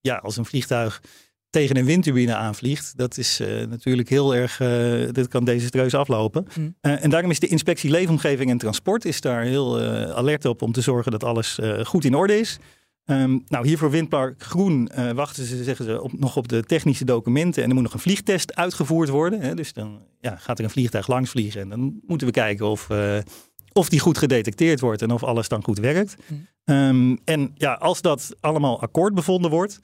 ja, 0.00 0.16
als 0.16 0.36
een 0.36 0.44
vliegtuig 0.44 1.02
tegen 1.50 1.76
een 1.76 1.84
windturbine 1.84 2.34
aanvliegt, 2.34 2.96
dat 2.96 3.18
is 3.18 3.40
uh, 3.40 3.66
natuurlijk 3.66 4.08
heel 4.08 4.34
erg, 4.34 4.56
dat 5.12 5.28
kan 5.28 5.44
desastreus 5.44 5.94
aflopen. 5.94 6.46
Mm. 6.56 6.74
En 6.80 7.10
daarom 7.10 7.30
is 7.30 7.38
de 7.38 7.46
inspectie 7.46 7.90
leefomgeving 7.90 8.50
en 8.50 8.58
transport 8.58 9.04
is 9.04 9.20
daar 9.20 9.42
heel 9.42 9.80
alert 10.14 10.44
op 10.44 10.62
om 10.62 10.72
te 10.72 10.80
zorgen 10.80 11.12
dat 11.12 11.24
alles 11.24 11.58
goed 11.82 12.04
in 12.04 12.14
orde 12.14 12.38
is. 12.38 12.58
Um, 13.04 13.44
nou, 13.46 13.66
hier 13.66 13.78
voor 13.78 13.90
Windpark 13.90 14.42
Groen 14.42 14.90
wachten 15.14 15.44
ze, 15.44 15.64
zeggen 15.64 15.84
ze, 15.84 16.02
op, 16.02 16.18
nog 16.18 16.36
op 16.36 16.48
de 16.48 16.62
technische 16.62 17.04
documenten 17.04 17.62
en 17.62 17.68
er 17.68 17.74
moet 17.74 17.84
nog 17.84 17.92
een 17.94 18.00
vliegtest 18.00 18.54
uitgevoerd 18.54 19.08
worden. 19.08 19.40
Hè? 19.40 19.54
Dus 19.54 19.72
dan 19.72 20.02
ja, 20.20 20.36
gaat 20.36 20.58
er 20.58 20.64
een 20.64 20.70
vliegtuig 20.70 21.06
langs 21.06 21.30
vliegen 21.30 21.60
en 21.60 21.68
dan 21.68 22.00
moeten 22.06 22.26
we 22.26 22.32
kijken 22.32 22.66
of, 22.66 22.88
of 23.72 23.88
die 23.88 24.00
goed 24.00 24.18
gedetecteerd 24.18 24.80
wordt 24.80 25.02
en 25.02 25.10
of 25.10 25.24
alles 25.24 25.48
dan 25.48 25.64
goed 25.64 25.78
werkt. 25.78 26.16
Mm. 26.26 26.46
Um, 26.64 27.18
en 27.24 27.52
ja, 27.54 27.72
als 27.72 28.00
dat 28.00 28.36
allemaal 28.40 28.80
akkoord 28.80 29.14
bevonden 29.14 29.50
wordt, 29.50 29.80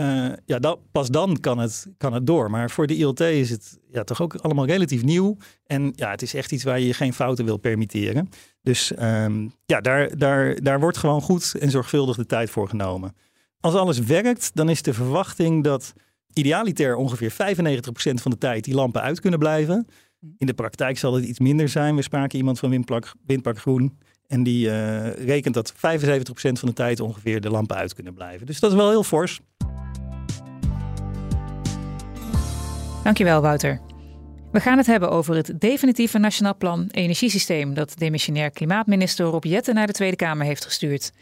uh, 0.00 0.28
ja, 0.44 0.58
dat, 0.58 0.78
pas 0.92 1.08
dan 1.08 1.40
kan 1.40 1.58
het, 1.58 1.86
kan 1.96 2.12
het 2.12 2.26
door. 2.26 2.50
Maar 2.50 2.70
voor 2.70 2.86
de 2.86 2.96
ILT 2.96 3.20
is 3.20 3.50
het 3.50 3.78
ja, 3.90 4.04
toch 4.04 4.22
ook 4.22 4.34
allemaal 4.34 4.66
relatief 4.66 5.02
nieuw. 5.02 5.36
En 5.66 5.92
ja, 5.94 6.10
het 6.10 6.22
is 6.22 6.34
echt 6.34 6.52
iets 6.52 6.64
waar 6.64 6.80
je 6.80 6.94
geen 6.94 7.12
fouten 7.12 7.44
wil 7.44 7.56
permitteren. 7.56 8.28
Dus 8.62 8.92
um, 9.00 9.52
ja, 9.64 9.80
daar, 9.80 10.18
daar, 10.18 10.60
daar 10.62 10.80
wordt 10.80 10.96
gewoon 10.96 11.20
goed 11.20 11.54
en 11.60 11.70
zorgvuldig 11.70 12.16
de 12.16 12.26
tijd 12.26 12.50
voor 12.50 12.68
genomen. 12.68 13.16
Als 13.60 13.74
alles 13.74 13.98
werkt, 13.98 14.50
dan 14.54 14.68
is 14.68 14.82
de 14.82 14.94
verwachting 14.94 15.64
dat 15.64 15.92
idealiter 16.32 16.96
ongeveer 16.96 17.32
95% 17.32 17.34
van 17.94 18.30
de 18.30 18.38
tijd 18.38 18.64
die 18.64 18.74
lampen 18.74 19.02
uit 19.02 19.20
kunnen 19.20 19.38
blijven. 19.38 19.86
In 20.38 20.46
de 20.46 20.54
praktijk 20.54 20.98
zal 20.98 21.14
het 21.14 21.24
iets 21.24 21.38
minder 21.38 21.68
zijn. 21.68 21.96
We 21.96 22.02
spraken 22.02 22.38
iemand 22.38 22.58
van 22.58 22.70
Windpark, 23.26 23.58
Groen. 23.58 23.98
En 24.26 24.42
die 24.42 24.66
uh, 24.66 25.12
rekent 25.12 25.54
dat 25.54 25.74
75% 25.74 25.76
van 26.32 26.68
de 26.68 26.72
tijd 26.72 27.00
ongeveer 27.00 27.40
de 27.40 27.50
lampen 27.50 27.76
uit 27.76 27.94
kunnen 27.94 28.14
blijven. 28.14 28.46
Dus 28.46 28.60
dat 28.60 28.70
is 28.70 28.76
wel 28.76 28.90
heel 28.90 29.04
fors. 29.04 29.40
Dankjewel, 33.04 33.40
Wouter. 33.40 33.80
We 34.52 34.60
gaan 34.60 34.78
het 34.78 34.86
hebben 34.86 35.10
over 35.10 35.36
het 35.36 35.60
definitieve 35.60 36.18
Nationaal 36.18 36.56
Plan 36.56 36.88
Energiesysteem 36.90 37.74
dat 37.74 37.98
demissionair 37.98 38.50
klimaatminister 38.50 39.26
Rob 39.26 39.44
Jetten 39.44 39.74
naar 39.74 39.86
de 39.86 39.92
Tweede 39.92 40.16
Kamer 40.16 40.46
heeft 40.46 40.64
gestuurd. 40.64 41.12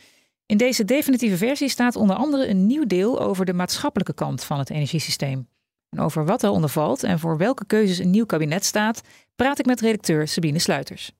In 0.46 0.56
deze 0.56 0.84
definitieve 0.84 1.36
versie 1.36 1.68
staat 1.68 1.96
onder 1.96 2.16
andere 2.16 2.48
een 2.48 2.66
nieuw 2.66 2.86
deel 2.86 3.20
over 3.20 3.44
de 3.44 3.52
maatschappelijke 3.52 4.14
kant 4.14 4.44
van 4.44 4.58
het 4.58 4.70
energiesysteem. 4.70 5.48
En 5.88 6.00
over 6.00 6.24
wat 6.24 6.42
eronder 6.42 6.70
valt 6.70 7.02
en 7.02 7.18
voor 7.18 7.36
welke 7.36 7.66
keuzes 7.66 7.98
een 7.98 8.10
nieuw 8.10 8.26
kabinet 8.26 8.64
staat, 8.64 9.00
praat 9.34 9.58
ik 9.58 9.66
met 9.66 9.80
redacteur 9.80 10.28
Sabine 10.28 10.58
Sluiters. 10.58 11.12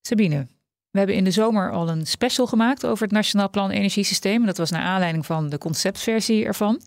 Sabine, 0.00 0.46
we 0.90 0.98
hebben 0.98 1.16
in 1.16 1.24
de 1.24 1.30
zomer 1.30 1.72
al 1.72 1.88
een 1.88 2.06
special 2.06 2.46
gemaakt 2.46 2.86
over 2.86 3.04
het 3.04 3.12
Nationaal 3.12 3.50
Plan 3.50 3.70
Energiesysteem. 3.70 4.46
Dat 4.46 4.56
was 4.56 4.70
naar 4.70 4.82
aanleiding 4.82 5.26
van 5.26 5.48
de 5.48 5.58
conceptversie 5.58 6.44
ervan. 6.44 6.80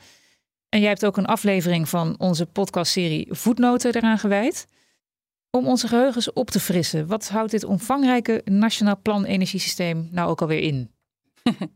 En 0.69 0.79
jij 0.79 0.89
hebt 0.89 1.05
ook 1.05 1.17
een 1.17 1.25
aflevering 1.25 1.89
van 1.89 2.15
onze 2.19 2.45
podcastserie 2.45 3.27
Voetnoten 3.29 3.95
eraan 3.95 4.19
gewijd. 4.19 4.67
Om 5.49 5.67
onze 5.67 5.87
geheugens 5.87 6.33
op 6.33 6.49
te 6.49 6.59
frissen, 6.59 7.07
wat 7.07 7.29
houdt 7.29 7.51
dit 7.51 7.63
omvangrijke 7.63 8.41
Nationaal 8.45 9.01
Plan 9.01 9.23
Energiesysteem 9.25 10.07
nou 10.11 10.29
ook 10.29 10.41
alweer 10.41 10.59
in? 10.59 10.91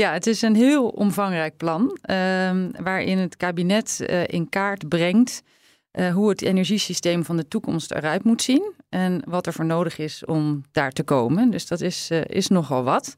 Ja, 0.00 0.12
het 0.12 0.26
is 0.26 0.42
een 0.42 0.54
heel 0.54 0.88
omvangrijk 0.88 1.56
plan 1.56 1.98
ehm, 2.02 2.70
waarin 2.82 3.18
het 3.18 3.36
kabinet 3.36 3.98
uh, 4.00 4.22
in 4.26 4.48
kaart 4.48 4.88
brengt 4.88 5.42
uh, 5.92 6.14
hoe 6.14 6.28
het 6.28 6.42
energiesysteem 6.42 7.24
van 7.24 7.36
de 7.36 7.48
toekomst 7.48 7.90
eruit 7.90 8.24
moet 8.24 8.42
zien 8.42 8.72
en 8.88 9.22
wat 9.26 9.46
er 9.46 9.52
voor 9.52 9.64
nodig 9.64 9.98
is 9.98 10.24
om 10.24 10.62
daar 10.72 10.90
te 10.90 11.02
komen. 11.02 11.50
Dus 11.50 11.66
dat 11.66 11.80
is, 11.80 12.10
uh, 12.10 12.20
is 12.26 12.48
nogal 12.48 12.84
wat. 12.84 13.14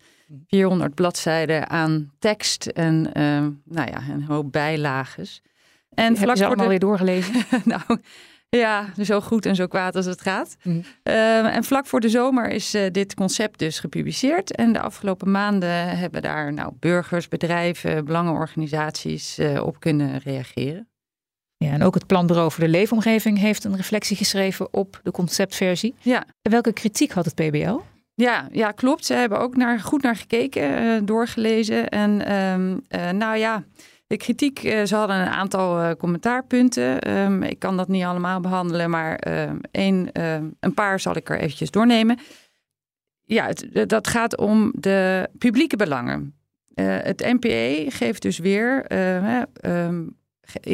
400 0.46 0.94
bladzijden 0.94 1.68
aan 1.68 2.12
tekst 2.18 2.66
en 2.66 2.94
uh, 3.06 3.22
nou 3.64 3.90
ja, 3.90 4.02
een 4.10 4.24
hoop 4.24 4.52
bijlages. 4.52 5.42
En 5.94 6.06
Heb 6.06 6.16
vlak 6.16 6.30
je 6.30 6.36
ze 6.36 6.46
allemaal 6.46 6.64
de... 6.64 6.70
weer 6.70 6.80
doorgelezen? 6.80 7.34
nou, 7.64 7.82
ja, 8.48 8.86
zo 9.02 9.20
goed 9.20 9.46
en 9.46 9.54
zo 9.54 9.66
kwaad 9.66 9.96
als 9.96 10.06
het 10.06 10.20
gaat. 10.20 10.56
Mm. 10.62 10.82
Uh, 11.04 11.56
en 11.56 11.64
vlak 11.64 11.86
voor 11.86 12.00
de 12.00 12.08
zomer 12.08 12.50
is 12.50 12.74
uh, 12.74 12.82
dit 12.92 13.14
concept 13.14 13.58
dus 13.58 13.78
gepubliceerd. 13.78 14.54
En 14.54 14.72
de 14.72 14.80
afgelopen 14.80 15.30
maanden 15.30 15.98
hebben 15.98 16.22
daar 16.22 16.52
nou, 16.52 16.72
burgers, 16.78 17.28
bedrijven, 17.28 18.04
belangenorganisaties 18.04 19.38
uh, 19.38 19.62
op 19.62 19.80
kunnen 19.80 20.18
reageren. 20.18 20.88
Ja, 21.56 21.72
en 21.72 21.82
ook 21.82 21.94
het 21.94 22.06
Planbureau 22.06 22.50
voor 22.50 22.64
de 22.64 22.70
Leefomgeving 22.70 23.38
heeft 23.38 23.64
een 23.64 23.76
reflectie 23.76 24.16
geschreven 24.16 24.74
op 24.74 25.00
de 25.02 25.10
conceptversie. 25.10 25.94
Ja. 26.00 26.24
En 26.42 26.50
welke 26.50 26.72
kritiek 26.72 27.12
had 27.12 27.24
het 27.24 27.34
PBL? 27.34 27.78
Ja, 28.14 28.48
ja, 28.52 28.70
klopt. 28.70 29.06
Ze 29.06 29.14
hebben 29.14 29.38
ook 29.38 29.56
naar, 29.56 29.80
goed 29.80 30.02
naar 30.02 30.16
gekeken, 30.16 30.82
uh, 30.82 31.00
doorgelezen. 31.04 31.88
En 31.88 32.34
um, 32.34 32.80
uh, 32.90 33.10
nou 33.10 33.36
ja, 33.36 33.64
de 34.08 34.16
kritiek, 34.16 34.62
uh, 34.62 34.84
ze 34.84 34.94
hadden 34.94 35.16
een 35.16 35.28
aantal 35.28 35.96
commentaarpunten. 35.96 37.10
Um, 37.18 37.42
ik 37.42 37.58
kan 37.58 37.76
dat 37.76 37.88
niet 37.88 38.04
allemaal 38.04 38.40
behandelen, 38.40 38.90
maar 38.90 39.16
één, 39.70 40.08
een 40.60 40.74
paar 40.74 41.00
zal 41.00 41.16
ik 41.16 41.30
er 41.30 41.38
eventjes 41.38 41.70
doornemen. 41.70 42.18
Ja, 43.24 43.46
het, 43.46 43.88
dat 43.88 44.06
gaat 44.06 44.36
om 44.36 44.72
de 44.74 45.28
publieke 45.38 45.76
belangen. 45.76 46.34
het 46.74 47.20
NPE 47.20 47.86
geeft 47.88 48.22
dus 48.22 48.38
weer, 48.38 48.92
um, 49.66 50.16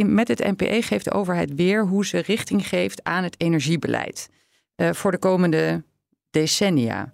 met 0.04 0.28
het 0.28 0.38
NPE 0.38 0.82
geeft 0.82 1.04
de 1.04 1.12
overheid 1.12 1.54
weer 1.54 1.86
hoe 1.86 2.06
ze 2.06 2.18
richting 2.18 2.68
geeft 2.68 3.04
aan 3.04 3.22
het 3.22 3.40
energiebeleid. 3.40 4.28
voor 4.76 5.10
de 5.10 5.18
komende 5.18 5.84
decennia. 6.30 7.12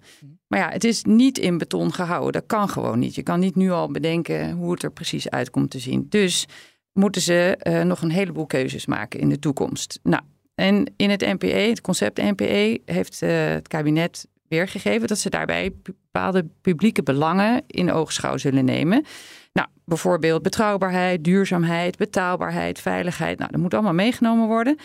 Maar 0.51 0.59
ja, 0.59 0.69
het 0.69 0.83
is 0.83 1.03
niet 1.03 1.37
in 1.37 1.57
beton 1.57 1.93
gehouden. 1.93 2.31
Dat 2.31 2.45
kan 2.45 2.69
gewoon 2.69 2.99
niet. 2.99 3.15
Je 3.15 3.23
kan 3.23 3.39
niet 3.39 3.55
nu 3.55 3.71
al 3.71 3.91
bedenken 3.91 4.51
hoe 4.51 4.71
het 4.71 4.83
er 4.83 4.91
precies 4.91 5.29
uit 5.29 5.49
komt 5.49 5.69
te 5.69 5.79
zien. 5.79 6.05
Dus 6.09 6.47
moeten 6.93 7.21
ze 7.21 7.59
uh, 7.63 7.81
nog 7.81 8.01
een 8.01 8.11
heleboel 8.11 8.45
keuzes 8.45 8.85
maken 8.85 9.19
in 9.19 9.29
de 9.29 9.39
toekomst. 9.39 9.99
Nou, 10.03 10.23
en 10.55 10.93
in 10.95 11.09
het 11.09 11.21
NPE, 11.21 11.47
het 11.47 11.81
concept 11.81 12.21
NPE, 12.21 12.81
heeft 12.85 13.21
uh, 13.21 13.29
het 13.29 13.67
kabinet 13.67 14.27
weergegeven 14.47 15.07
dat 15.07 15.17
ze 15.17 15.29
daarbij 15.29 15.71
bepaalde 15.83 16.45
publieke 16.61 17.03
belangen 17.03 17.63
in 17.67 17.91
oogschouw 17.91 18.37
zullen 18.37 18.65
nemen. 18.65 19.05
Nou, 19.53 19.67
bijvoorbeeld 19.85 20.41
betrouwbaarheid, 20.41 21.23
duurzaamheid, 21.23 21.97
betaalbaarheid, 21.97 22.79
veiligheid. 22.79 23.39
Nou, 23.39 23.51
dat 23.51 23.61
moet 23.61 23.73
allemaal 23.73 23.93
meegenomen 23.93 24.47
worden. 24.47 24.77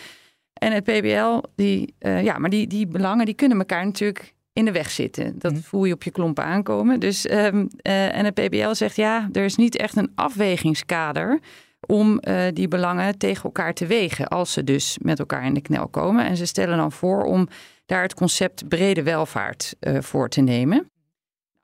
En 0.53 0.71
het 0.71 0.83
PBL, 0.83 1.41
die, 1.55 1.95
uh, 1.99 2.23
ja, 2.23 2.37
maar 2.37 2.49
die, 2.49 2.67
die 2.67 2.87
belangen 2.87 3.25
die 3.25 3.35
kunnen 3.35 3.57
elkaar 3.57 3.85
natuurlijk 3.85 4.35
in 4.57 4.65
de 4.65 4.71
weg 4.71 4.91
zitten. 4.91 5.39
Dat 5.39 5.51
mhm. 5.51 5.61
voel 5.61 5.85
je 5.85 5.93
op 5.93 6.03
je 6.03 6.11
klompen 6.11 6.43
aankomen. 6.43 6.99
Dus, 6.99 7.29
um, 7.31 7.67
uh, 7.81 8.15
en 8.15 8.25
het 8.25 8.33
PBL 8.33 8.73
zegt 8.73 8.95
ja, 8.95 9.29
er 9.31 9.43
is 9.43 9.55
niet 9.55 9.77
echt 9.77 9.95
een 9.95 10.11
afwegingskader 10.15 11.39
om 11.87 12.19
uh, 12.21 12.43
die 12.53 12.67
belangen 12.67 13.17
tegen 13.17 13.43
elkaar 13.43 13.73
te 13.73 13.85
wegen 13.85 14.27
als 14.27 14.53
ze 14.53 14.63
dus 14.63 14.97
met 15.01 15.19
elkaar 15.19 15.45
in 15.45 15.53
de 15.53 15.61
knel 15.61 15.87
komen. 15.87 16.25
En 16.25 16.37
ze 16.37 16.45
stellen 16.45 16.77
dan 16.77 16.91
voor 16.91 17.23
om 17.23 17.47
daar 17.85 18.01
het 18.01 18.13
concept 18.13 18.67
brede 18.67 19.03
welvaart 19.03 19.75
uh, 19.79 20.01
voor 20.01 20.29
te 20.29 20.41
nemen. 20.41 20.91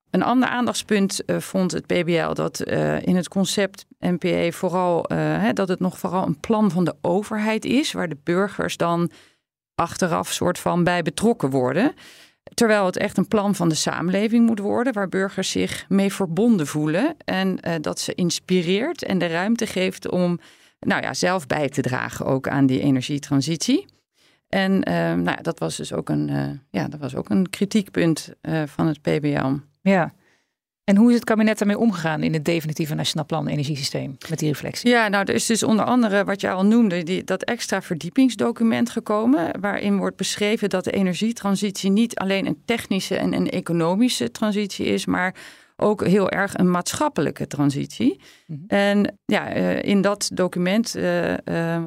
Een 0.09 0.23
ander 0.23 0.49
aandachtspunt 0.49 1.23
vond 1.27 1.71
het 1.71 1.85
PBL 1.85 2.33
dat 2.33 2.61
in 3.01 3.15
het 3.15 3.27
concept 3.27 3.85
NPE 3.99 4.49
vooral 4.51 5.05
hè, 5.13 5.53
dat 5.53 5.67
het 5.67 5.79
nog 5.79 5.99
vooral 5.99 6.25
een 6.25 6.39
plan 6.39 6.71
van 6.71 6.83
de 6.83 6.95
overheid 7.01 7.65
is, 7.65 7.91
waar 7.91 8.09
de 8.09 8.17
burgers 8.23 8.77
dan 8.77 9.11
achteraf 9.75 10.31
soort 10.31 10.59
van 10.59 10.83
bij 10.83 11.01
betrokken 11.01 11.49
worden. 11.49 11.93
Terwijl 12.53 12.85
het 12.85 12.97
echt 12.97 13.17
een 13.17 13.27
plan 13.27 13.55
van 13.55 13.69
de 13.69 13.75
samenleving 13.75 14.45
moet 14.45 14.59
worden, 14.59 14.93
waar 14.93 15.09
burgers 15.09 15.51
zich 15.51 15.85
mee 15.89 16.13
verbonden 16.13 16.67
voelen 16.67 17.15
en 17.25 17.59
uh, 17.67 17.73
dat 17.81 17.99
ze 17.99 18.13
inspireert 18.15 19.03
en 19.03 19.17
de 19.17 19.27
ruimte 19.27 19.65
geeft 19.65 20.09
om 20.09 20.39
nou 20.79 21.01
ja, 21.01 21.13
zelf 21.13 21.47
bij 21.47 21.69
te 21.69 21.81
dragen 21.81 22.25
ook 22.25 22.47
aan 22.47 22.65
die 22.65 22.79
energietransitie. 22.79 23.85
En 24.49 24.71
uh, 24.71 24.93
nou 24.93 25.23
ja, 25.23 25.41
dat 25.41 25.59
was 25.59 25.75
dus 25.75 25.93
ook 25.93 26.09
een, 26.09 26.27
uh, 26.27 26.49
ja, 26.69 26.87
dat 26.87 26.99
was 26.99 27.15
ook 27.15 27.29
een 27.29 27.49
kritiekpunt 27.49 28.33
van 28.65 28.87
het 28.87 29.01
PBL. 29.01 29.51
Ja, 29.81 30.13
en 30.83 30.95
hoe 30.95 31.09
is 31.09 31.15
het 31.15 31.23
kabinet 31.23 31.57
daarmee 31.57 31.77
omgegaan 31.77 32.23
in 32.23 32.33
het 32.33 32.45
definitieve 32.45 32.95
Nationaal 32.95 33.25
Plan 33.25 33.47
Energiesysteem 33.47 34.17
met 34.29 34.39
die 34.39 34.49
reflectie? 34.49 34.89
Ja, 34.89 35.07
nou, 35.07 35.25
er 35.25 35.33
is 35.33 35.45
dus 35.45 35.63
onder 35.63 35.85
andere 35.85 36.23
wat 36.23 36.41
je 36.41 36.51
al 36.51 36.65
noemde, 36.65 37.03
die, 37.03 37.23
dat 37.23 37.43
extra 37.43 37.81
verdiepingsdocument 37.81 38.89
gekomen, 38.89 39.59
waarin 39.59 39.97
wordt 39.97 40.17
beschreven 40.17 40.69
dat 40.69 40.83
de 40.83 40.91
energietransitie 40.91 41.91
niet 41.91 42.15
alleen 42.15 42.45
een 42.45 42.61
technische 42.65 43.15
en 43.15 43.33
een 43.33 43.49
economische 43.49 44.31
transitie 44.31 44.85
is, 44.85 45.05
maar 45.05 45.35
ook 45.75 46.05
heel 46.05 46.29
erg 46.29 46.57
een 46.57 46.71
maatschappelijke 46.71 47.47
transitie. 47.47 48.21
Mhm. 48.47 48.59
En 48.67 49.17
ja, 49.25 49.47
in 49.81 50.01
dat 50.01 50.29
document 50.33 50.95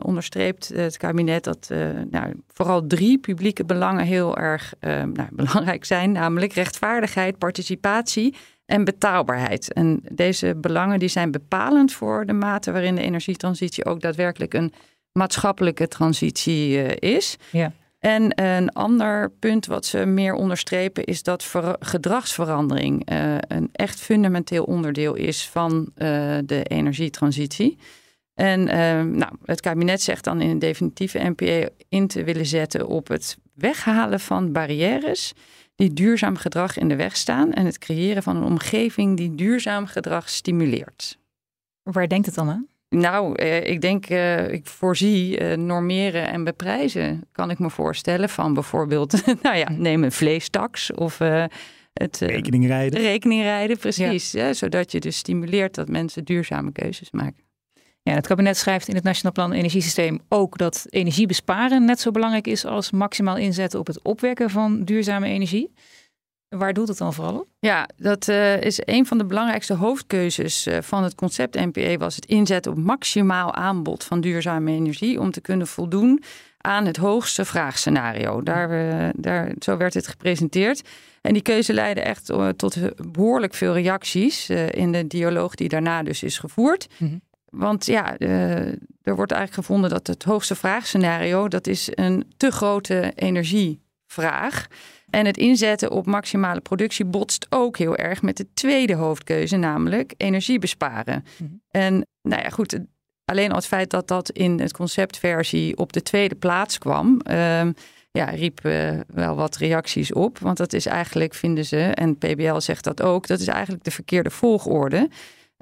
onderstreept 0.03 0.69
het 0.69 0.97
kabinet 0.97 1.45
dat 1.45 1.71
nou, 2.11 2.43
vooral 2.49 2.87
drie 2.87 3.19
publieke 3.19 3.65
belangen 3.65 4.05
heel 4.05 4.37
erg 4.37 4.75
nou, 4.81 5.29
belangrijk 5.43 5.85
zijn, 5.85 6.13
namelijk 6.13 6.53
rechtvaardigheid, 6.53 7.39
participatie 7.39 8.35
en 8.67 8.85
betaalbaarheid. 8.85 9.73
En 9.73 10.01
deze 10.13 10.55
belangen 10.57 10.99
die 10.99 11.09
zijn 11.09 11.31
bepalend 11.31 11.93
voor 11.93 12.27
de 12.27 12.33
mate 12.33 12.73
waarin 12.73 12.95
de 12.95 13.03
energietransitie 13.03 13.85
ook 13.85 14.01
daadwerkelijk 14.01 14.55
een 14.55 14.73
maatschappelijke 15.13 15.89
transitie 15.89 16.99
is. 16.99 17.37
Ja. 17.51 17.73
En 17.99 18.43
een 18.43 18.73
ander 18.73 19.31
punt 19.31 19.67
wat 19.67 19.87
ze 19.87 20.05
meer 20.05 20.35
onderstrepen 20.35 21.05
is 21.05 21.23
dat 21.23 21.53
gedragsverandering 21.79 23.11
uh, 23.13 23.35
een 23.41 23.69
echt 23.73 24.01
fundamenteel 24.01 24.65
onderdeel 24.65 25.15
is 25.15 25.49
van 25.49 25.73
uh, 25.75 25.89
de 26.45 26.63
energietransitie. 26.63 27.79
En 28.35 28.61
uh, 28.61 29.03
nou, 29.03 29.33
het 29.45 29.61
kabinet 29.61 30.03
zegt 30.03 30.25
dan 30.25 30.41
in 30.41 30.51
een 30.51 30.59
definitieve 30.59 31.19
NPE 31.19 31.73
in 31.89 32.07
te 32.07 32.25
willen 32.25 32.47
zetten 32.47 32.87
op 32.87 33.09
het 33.09 33.37
weghalen 33.55 34.21
van 34.21 34.53
barrières 34.53 35.33
die 35.77 35.93
duurzaam 35.93 36.37
gedrag 36.37 36.79
in 36.79 36.89
de 36.89 36.97
weg 36.97 37.17
staan 37.17 37.53
en 37.53 37.67
het 37.67 37.79
creëren 37.79 38.23
van 38.23 38.37
een 38.37 38.43
omgeving 38.43 39.17
die 39.17 39.35
duurzaam 39.35 39.87
gedrag 39.87 40.29
stimuleert. 40.29 41.19
Waar 41.83 42.09
denkt 42.09 42.27
het 42.27 42.35
dan 42.35 42.51
aan? 42.51 42.67
Nou, 42.89 43.35
eh, 43.35 43.67
ik 43.67 43.81
denk, 43.81 44.07
eh, 44.07 44.53
ik 44.53 44.67
voorzie 44.67 45.39
eh, 45.39 45.57
normeren 45.57 46.29
en 46.29 46.45
beprijzen, 46.45 47.25
kan 47.33 47.51
ik 47.51 47.59
me 47.59 47.71
voorstellen. 47.71 48.29
Van 48.29 48.55
bijvoorbeeld, 48.55 49.27
nou 49.43 49.57
ja, 49.57 49.71
neem 49.71 50.05
een 50.05 50.13
vleestaks 50.13 50.93
of 50.93 51.19
het 51.93 52.19
rekeningrijden. 52.19 53.01
Rekeningrijden, 53.01 53.79
precies. 53.79 54.33
Ja. 54.33 54.53
zodat 54.53 54.93
je 54.93 55.01
dus 55.01 55.17
stimuleert 55.17 55.75
dat 55.75 55.89
mensen 55.89 56.25
duurzame 56.25 56.73
keuzes 56.73 57.11
maken. 57.11 57.46
Ja, 58.07 58.15
het 58.15 58.27
kabinet 58.27 58.57
schrijft 58.57 58.89
in 58.89 58.95
het 58.95 59.05
Nationaal 59.05 59.33
Plan 59.33 59.53
Energiesysteem 59.53 60.21
ook 60.29 60.59
dat 60.59 60.87
energiebesparen 60.91 61.85
net 61.85 62.01
zo 62.01 62.11
belangrijk 62.11 62.47
is 62.47 62.65
als 62.65 62.91
maximaal 62.91 63.37
inzetten 63.37 63.79
op 63.79 63.87
het 63.87 64.03
opwekken 64.03 64.51
van 64.51 64.85
duurzame 64.85 65.27
energie. 65.27 65.73
Waar 66.49 66.73
doet 66.73 66.89
het 66.89 66.99
dan 66.99 67.15
vooral 67.15 67.39
op? 67.39 67.49
Ja, 67.59 67.89
dat 67.97 68.29
uh, 68.29 68.61
is 68.61 68.81
een 68.85 69.07
van 69.07 69.19
de 69.19 69.25
belangrijkste 69.25 69.75
hoofdkeuzes 69.75 70.67
uh, 70.67 70.79
van 70.81 71.03
het 71.03 71.15
concept 71.15 71.55
NPE 71.55 71.97
was 71.99 72.17
het 72.17 72.27
inzetten 72.27 72.73
op 72.73 72.79
maximaal 72.79 73.55
aanbod 73.55 74.05
van 74.05 74.21
duurzame 74.21 74.73
energie 74.73 75.21
om 75.21 75.31
te 75.31 75.41
kunnen 75.41 75.67
voldoen 75.67 76.23
aan 76.59 76.87
het 76.87 76.97
hoogste 76.97 77.45
vraagscenario. 77.45 78.43
Daar, 78.43 78.71
uh, 78.71 79.09
daar, 79.17 79.53
zo 79.59 79.77
werd 79.77 79.95
het 79.95 80.07
gepresenteerd. 80.07 80.89
En 81.21 81.33
die 81.33 81.43
keuze 81.43 81.73
leidde 81.73 82.01
echt 82.01 82.33
tot 82.57 82.79
behoorlijk 83.13 83.55
veel 83.55 83.73
reacties 83.73 84.51
in 84.51 84.93
de 84.93 85.07
dialoog 85.07 85.55
die 85.55 85.69
daarna 85.69 86.03
dus 86.03 86.23
is 86.23 86.39
gevoerd. 86.39 86.87
Mm 86.99 87.21
Want 87.51 87.87
ja, 87.87 88.19
er 88.19 89.17
wordt 89.17 89.33
eigenlijk 89.33 89.53
gevonden 89.67 89.91
dat 89.91 90.07
het 90.07 90.23
hoogste 90.23 90.55
vraagscenario, 90.55 91.49
dat 91.49 91.67
is 91.67 91.89
een 91.95 92.33
te 92.37 92.51
grote 92.51 93.13
energievraag. 93.15 94.67
En 95.11 95.27
het 95.27 95.37
inzetten 95.37 95.91
op 95.91 96.07
maximale 96.07 96.61
productie 96.61 97.05
botst 97.05 97.47
ook 97.51 97.79
heel 97.79 97.97
erg 97.97 98.23
met 98.23 98.37
de 98.37 98.47
tweede 98.55 98.95
hoofdkeuze, 98.95 99.57
namelijk 99.57 100.15
energie 100.17 100.59
besparen. 100.59 101.25
Mhm. 101.37 101.51
En 101.71 102.07
nou 102.23 102.43
ja, 102.43 102.49
goed, 102.49 102.79
alleen 103.25 103.51
al 103.51 103.57
het 103.57 103.67
feit 103.67 103.91
dat 103.91 104.09
dat 104.09 104.31
in 104.31 104.61
het 104.61 104.73
conceptversie 104.73 105.77
op 105.77 105.93
de 105.93 106.03
tweede 106.03 106.35
plaats 106.35 106.79
kwam, 106.79 107.21
um, 107.31 107.75
ja, 108.11 108.25
riep 108.25 108.61
uh, 108.65 109.01
wel 109.07 109.35
wat 109.35 109.57
reacties 109.57 110.13
op. 110.13 110.39
Want 110.39 110.57
dat 110.57 110.73
is 110.73 110.87
eigenlijk, 110.87 111.35
vinden 111.35 111.65
ze, 111.65 111.81
en 111.81 112.19
PBL 112.19 112.59
zegt 112.59 112.85
dat 112.85 113.03
ook, 113.03 113.27
dat 113.27 113.41
is 113.41 113.47
eigenlijk 113.47 113.85
de 113.85 113.91
verkeerde 113.91 114.31
volgorde. 114.31 115.09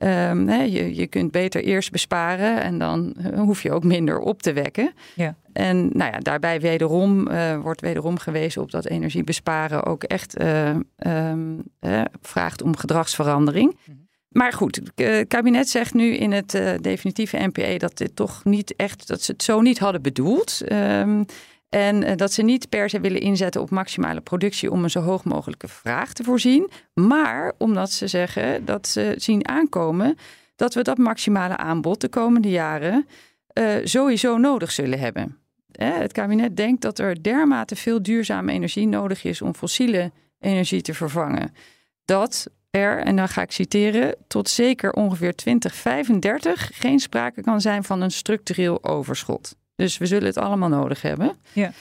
Um, 0.02 0.50
je, 0.50 0.94
je 0.94 1.06
kunt 1.06 1.30
beter 1.30 1.64
eerst 1.64 1.90
besparen 1.90 2.62
en 2.62 2.78
dan 2.78 3.14
eh, 3.14 3.38
hoef 3.38 3.62
je 3.62 3.72
ook 3.72 3.84
minder 3.84 4.18
op 4.18 4.42
te 4.42 4.52
wekken. 4.52 4.92
Ja. 5.14 5.36
En 5.52 5.90
nou 5.92 6.12
ja, 6.12 6.18
daarbij 6.18 6.60
wederom 6.60 7.28
uh, 7.28 7.56
wordt 7.58 7.80
wederom 7.80 8.18
gewezen 8.18 8.62
op 8.62 8.70
dat 8.70 8.86
energiebesparen 8.86 9.84
ook 9.84 10.02
echt 10.02 10.40
uh, 10.40 10.76
um, 11.30 11.62
vraagt 12.20 12.62
om 12.62 12.76
gedragsverandering. 12.76 13.78
Mhm. 13.84 13.96
Maar 14.28 14.52
goed, 14.52 14.80
het 14.94 15.28
kabinet 15.28 15.68
zegt 15.68 15.94
nu 15.94 16.14
in 16.14 16.32
het 16.32 16.50
definitieve 16.80 17.36
NPE 17.36 17.74
dat 17.78 17.96
dit 17.96 18.16
toch 18.16 18.44
niet 18.44 18.76
echt, 18.76 19.08
dat 19.08 19.22
ze 19.22 19.32
het 19.32 19.42
zo 19.42 19.60
niet 19.60 19.78
hadden 19.78 20.02
bedoeld. 20.02 20.60
Um, 20.72 21.26
en 21.74 22.02
eh, 22.02 22.16
dat 22.16 22.32
ze 22.32 22.42
niet 22.42 22.68
per 22.68 22.90
se 22.90 23.00
willen 23.00 23.20
inzetten 23.20 23.60
op 23.60 23.70
maximale 23.70 24.20
productie 24.20 24.70
om 24.70 24.84
een 24.84 24.90
zo 24.90 25.00
hoog 25.00 25.24
mogelijke 25.24 25.68
vraag 25.68 26.12
te 26.12 26.24
voorzien. 26.24 26.70
Maar 26.94 27.52
omdat 27.58 27.90
ze 27.90 28.06
zeggen 28.06 28.64
dat 28.64 28.88
ze 28.88 29.14
zien 29.16 29.48
aankomen 29.48 30.16
dat 30.56 30.74
we 30.74 30.82
dat 30.82 30.98
maximale 30.98 31.56
aanbod 31.56 32.00
de 32.00 32.08
komende 32.08 32.50
jaren 32.50 33.06
uh, 33.58 33.74
sowieso 33.84 34.36
nodig 34.36 34.70
zullen 34.70 34.98
hebben. 34.98 35.38
het 35.78 36.12
kabinet 36.12 36.56
denkt 36.56 36.82
dat 36.82 36.98
er 36.98 37.22
dermate 37.22 37.76
veel 37.76 38.02
duurzame 38.02 38.52
energie 38.52 38.86
nodig 38.86 39.24
is 39.24 39.42
om 39.42 39.54
fossiele 39.54 40.12
energie 40.40 40.82
te 40.82 40.94
vervangen. 40.94 41.54
Dat 42.04 42.50
er, 42.70 42.98
en 42.98 43.16
dan 43.16 43.28
ga 43.28 43.42
ik 43.42 43.52
citeren, 43.52 44.16
tot 44.26 44.48
zeker 44.48 44.92
ongeveer 44.92 45.34
2035 45.34 46.70
geen 46.72 46.98
sprake 46.98 47.42
kan 47.42 47.60
zijn 47.60 47.84
van 47.84 48.00
een 48.00 48.10
structureel 48.10 48.84
overschot. 48.84 49.56
Dus 49.74 49.98
we 49.98 50.06
zullen 50.06 50.26
het 50.26 50.38
allemaal 50.38 50.68
nodig 50.68 51.02
hebben. 51.02 51.36
Ja. 51.52 51.72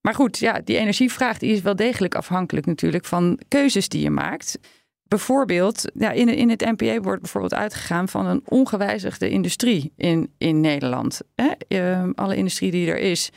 Maar 0.00 0.14
goed, 0.14 0.38
ja, 0.38 0.60
die 0.64 0.76
energievraag 0.76 1.38
die 1.38 1.52
is 1.52 1.60
wel 1.60 1.76
degelijk 1.76 2.14
afhankelijk 2.14 2.66
natuurlijk 2.66 3.04
van 3.04 3.38
keuzes 3.48 3.88
die 3.88 4.02
je 4.02 4.10
maakt. 4.10 4.58
Bijvoorbeeld, 5.02 5.84
ja, 5.94 6.10
in, 6.10 6.28
in 6.28 6.50
het 6.50 6.60
NPA 6.60 7.00
wordt 7.00 7.20
bijvoorbeeld 7.20 7.54
uitgegaan 7.54 8.08
van 8.08 8.26
een 8.26 8.42
ongewijzigde 8.44 9.30
industrie 9.30 9.92
in, 9.96 10.32
in 10.38 10.60
Nederland. 10.60 11.20
Hè? 11.34 11.50
Ehm, 11.68 12.10
alle 12.14 12.36
industrie 12.36 12.70
die 12.70 12.90
er 12.90 12.98
is, 12.98 13.30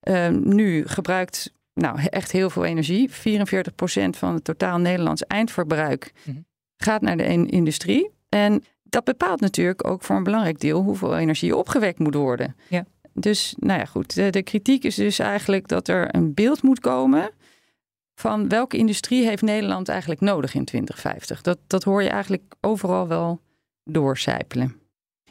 ehm, 0.00 0.40
nu 0.54 0.86
gebruikt 0.86 1.52
nou, 1.74 1.98
echt 2.02 2.32
heel 2.32 2.50
veel 2.50 2.64
energie. 2.64 3.10
44% 3.10 4.16
van 4.16 4.34
het 4.34 4.44
totaal 4.44 4.78
Nederlands 4.78 5.26
eindverbruik 5.26 6.12
mhm. 6.24 6.36
gaat 6.76 7.00
naar 7.00 7.16
de 7.16 7.46
industrie. 7.46 8.10
En 8.28 8.64
dat 8.82 9.04
bepaalt 9.04 9.40
natuurlijk 9.40 9.86
ook 9.86 10.02
voor 10.02 10.16
een 10.16 10.22
belangrijk 10.22 10.60
deel 10.60 10.82
hoeveel 10.82 11.16
energie 11.16 11.56
opgewekt 11.56 11.98
moet 11.98 12.14
worden. 12.14 12.56
Ja. 12.68 12.84
Dus 13.12 13.54
nou 13.58 13.78
ja, 13.78 13.84
goed. 13.84 14.14
De, 14.14 14.30
de, 14.30 14.42
kritiek 14.42 14.84
is 14.84 14.94
dus 14.94 15.18
eigenlijk 15.18 15.68
dat 15.68 15.88
er 15.88 16.14
een 16.14 16.34
beeld 16.34 16.62
moet 16.62 16.80
komen 16.80 17.30
van 18.14 18.48
welke 18.48 18.76
industrie 18.76 19.26
heeft 19.26 19.42
Nederland 19.42 19.88
eigenlijk 19.88 20.20
nodig 20.20 20.54
in 20.54 20.64
2050. 20.64 21.42
Dat, 21.42 21.58
dat 21.66 21.84
hoor 21.84 22.02
je 22.02 22.08
eigenlijk 22.08 22.54
overal 22.60 23.08
wel 23.08 23.40
doorcijpelen. 23.84 24.80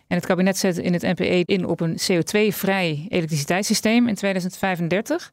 En 0.07 0.15
het 0.15 0.25
kabinet 0.25 0.57
zet 0.57 0.77
in 0.77 0.93
het 0.93 1.01
NPE 1.01 1.43
in 1.45 1.65
op 1.65 1.79
een 1.79 1.97
CO2-vrij 2.11 3.05
elektriciteitssysteem 3.09 4.07
in 4.07 4.15
2035. 4.15 5.31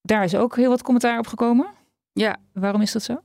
Daar 0.00 0.24
is 0.24 0.34
ook 0.34 0.56
heel 0.56 0.68
wat 0.68 0.82
commentaar 0.82 1.18
op 1.18 1.26
gekomen. 1.26 1.66
Ja. 2.12 2.36
Waarom 2.52 2.80
is 2.80 2.92
dat 2.92 3.02
zo? 3.02 3.20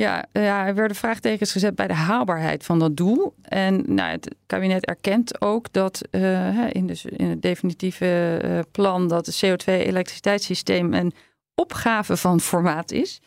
Ja, 0.00 0.24
ja, 0.32 0.66
er 0.66 0.74
werden 0.74 0.96
vraagtekens 0.96 1.52
gezet 1.52 1.74
bij 1.74 1.86
de 1.86 1.94
haalbaarheid 1.94 2.64
van 2.64 2.78
dat 2.78 2.96
doel. 2.96 3.34
En 3.42 3.82
nou, 3.86 4.10
het 4.10 4.34
kabinet 4.46 4.86
erkent 4.86 5.40
ook 5.40 5.72
dat 5.72 6.00
uh, 6.10 6.66
in, 6.70 6.86
de, 6.86 7.00
in, 7.16 7.28
het 7.28 7.42
definitieve 7.42 8.40
uh, 8.44 8.58
plan 8.72 9.08
dat 9.08 9.26
het 9.26 9.44
CO2-elektriciteitssysteem 9.46 10.94
een 10.94 11.12
opgave 11.54 12.16
van 12.16 12.40
formaat 12.40 12.92
is. 12.92 13.20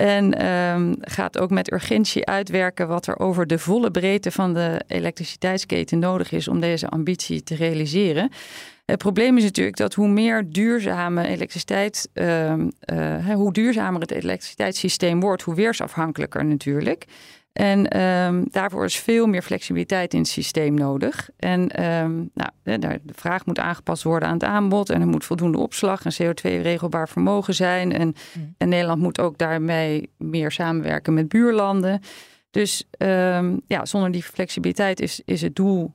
En 0.00 0.46
um, 0.46 0.96
gaat 1.00 1.38
ook 1.38 1.50
met 1.50 1.72
urgentie 1.72 2.26
uitwerken 2.26 2.88
wat 2.88 3.06
er 3.06 3.18
over 3.18 3.46
de 3.46 3.58
volle 3.58 3.90
breedte 3.90 4.30
van 4.30 4.54
de 4.54 4.80
elektriciteitsketen 4.86 5.98
nodig 5.98 6.32
is 6.32 6.48
om 6.48 6.60
deze 6.60 6.88
ambitie 6.88 7.42
te 7.42 7.54
realiseren. 7.54 8.30
Het 8.84 8.98
probleem 8.98 9.36
is 9.36 9.42
natuurlijk 9.42 9.76
dat 9.76 9.94
hoe 9.94 10.08
meer 10.08 10.44
duurzame 10.50 11.26
elektriciteit, 11.26 12.08
uh, 12.14 12.52
uh, 12.52 13.34
hoe 13.34 13.52
duurzamer 13.52 14.00
het 14.00 14.10
elektriciteitssysteem 14.10 15.20
wordt, 15.20 15.42
hoe 15.42 15.54
weersafhankelijker 15.54 16.44
natuurlijk. 16.44 17.04
En 17.52 18.00
um, 18.00 18.46
daarvoor 18.50 18.84
is 18.84 18.96
veel 18.96 19.26
meer 19.26 19.42
flexibiliteit 19.42 20.14
in 20.14 20.20
het 20.20 20.28
systeem 20.28 20.74
nodig. 20.74 21.30
En 21.36 21.84
um, 21.84 22.30
nou, 22.34 22.50
de, 22.62 22.78
de, 22.78 23.00
vraag 23.14 23.46
moet 23.46 23.58
aangepast 23.58 24.02
worden 24.02 24.28
aan 24.28 24.34
het 24.34 24.44
aanbod. 24.44 24.90
En 24.90 25.00
er 25.00 25.06
moet 25.06 25.24
voldoende 25.24 25.58
opslag 25.58 26.04
en 26.04 26.12
CO2-regelbaar 26.12 27.08
vermogen 27.08 27.54
zijn. 27.54 27.92
En, 27.92 28.14
mm. 28.34 28.54
en, 28.58 28.68
Nederland 28.68 29.02
moet 29.02 29.20
ook 29.20 29.38
daarmee 29.38 30.10
meer 30.16 30.50
samenwerken 30.50 31.14
met 31.14 31.28
buurlanden. 31.28 32.00
Dus 32.50 32.88
um, 32.98 33.60
ja, 33.66 33.84
zonder 33.84 34.10
die 34.10 34.22
flexibiliteit 34.22 35.00
is, 35.00 35.22
is 35.24 35.42
het 35.42 35.56
doel 35.56 35.94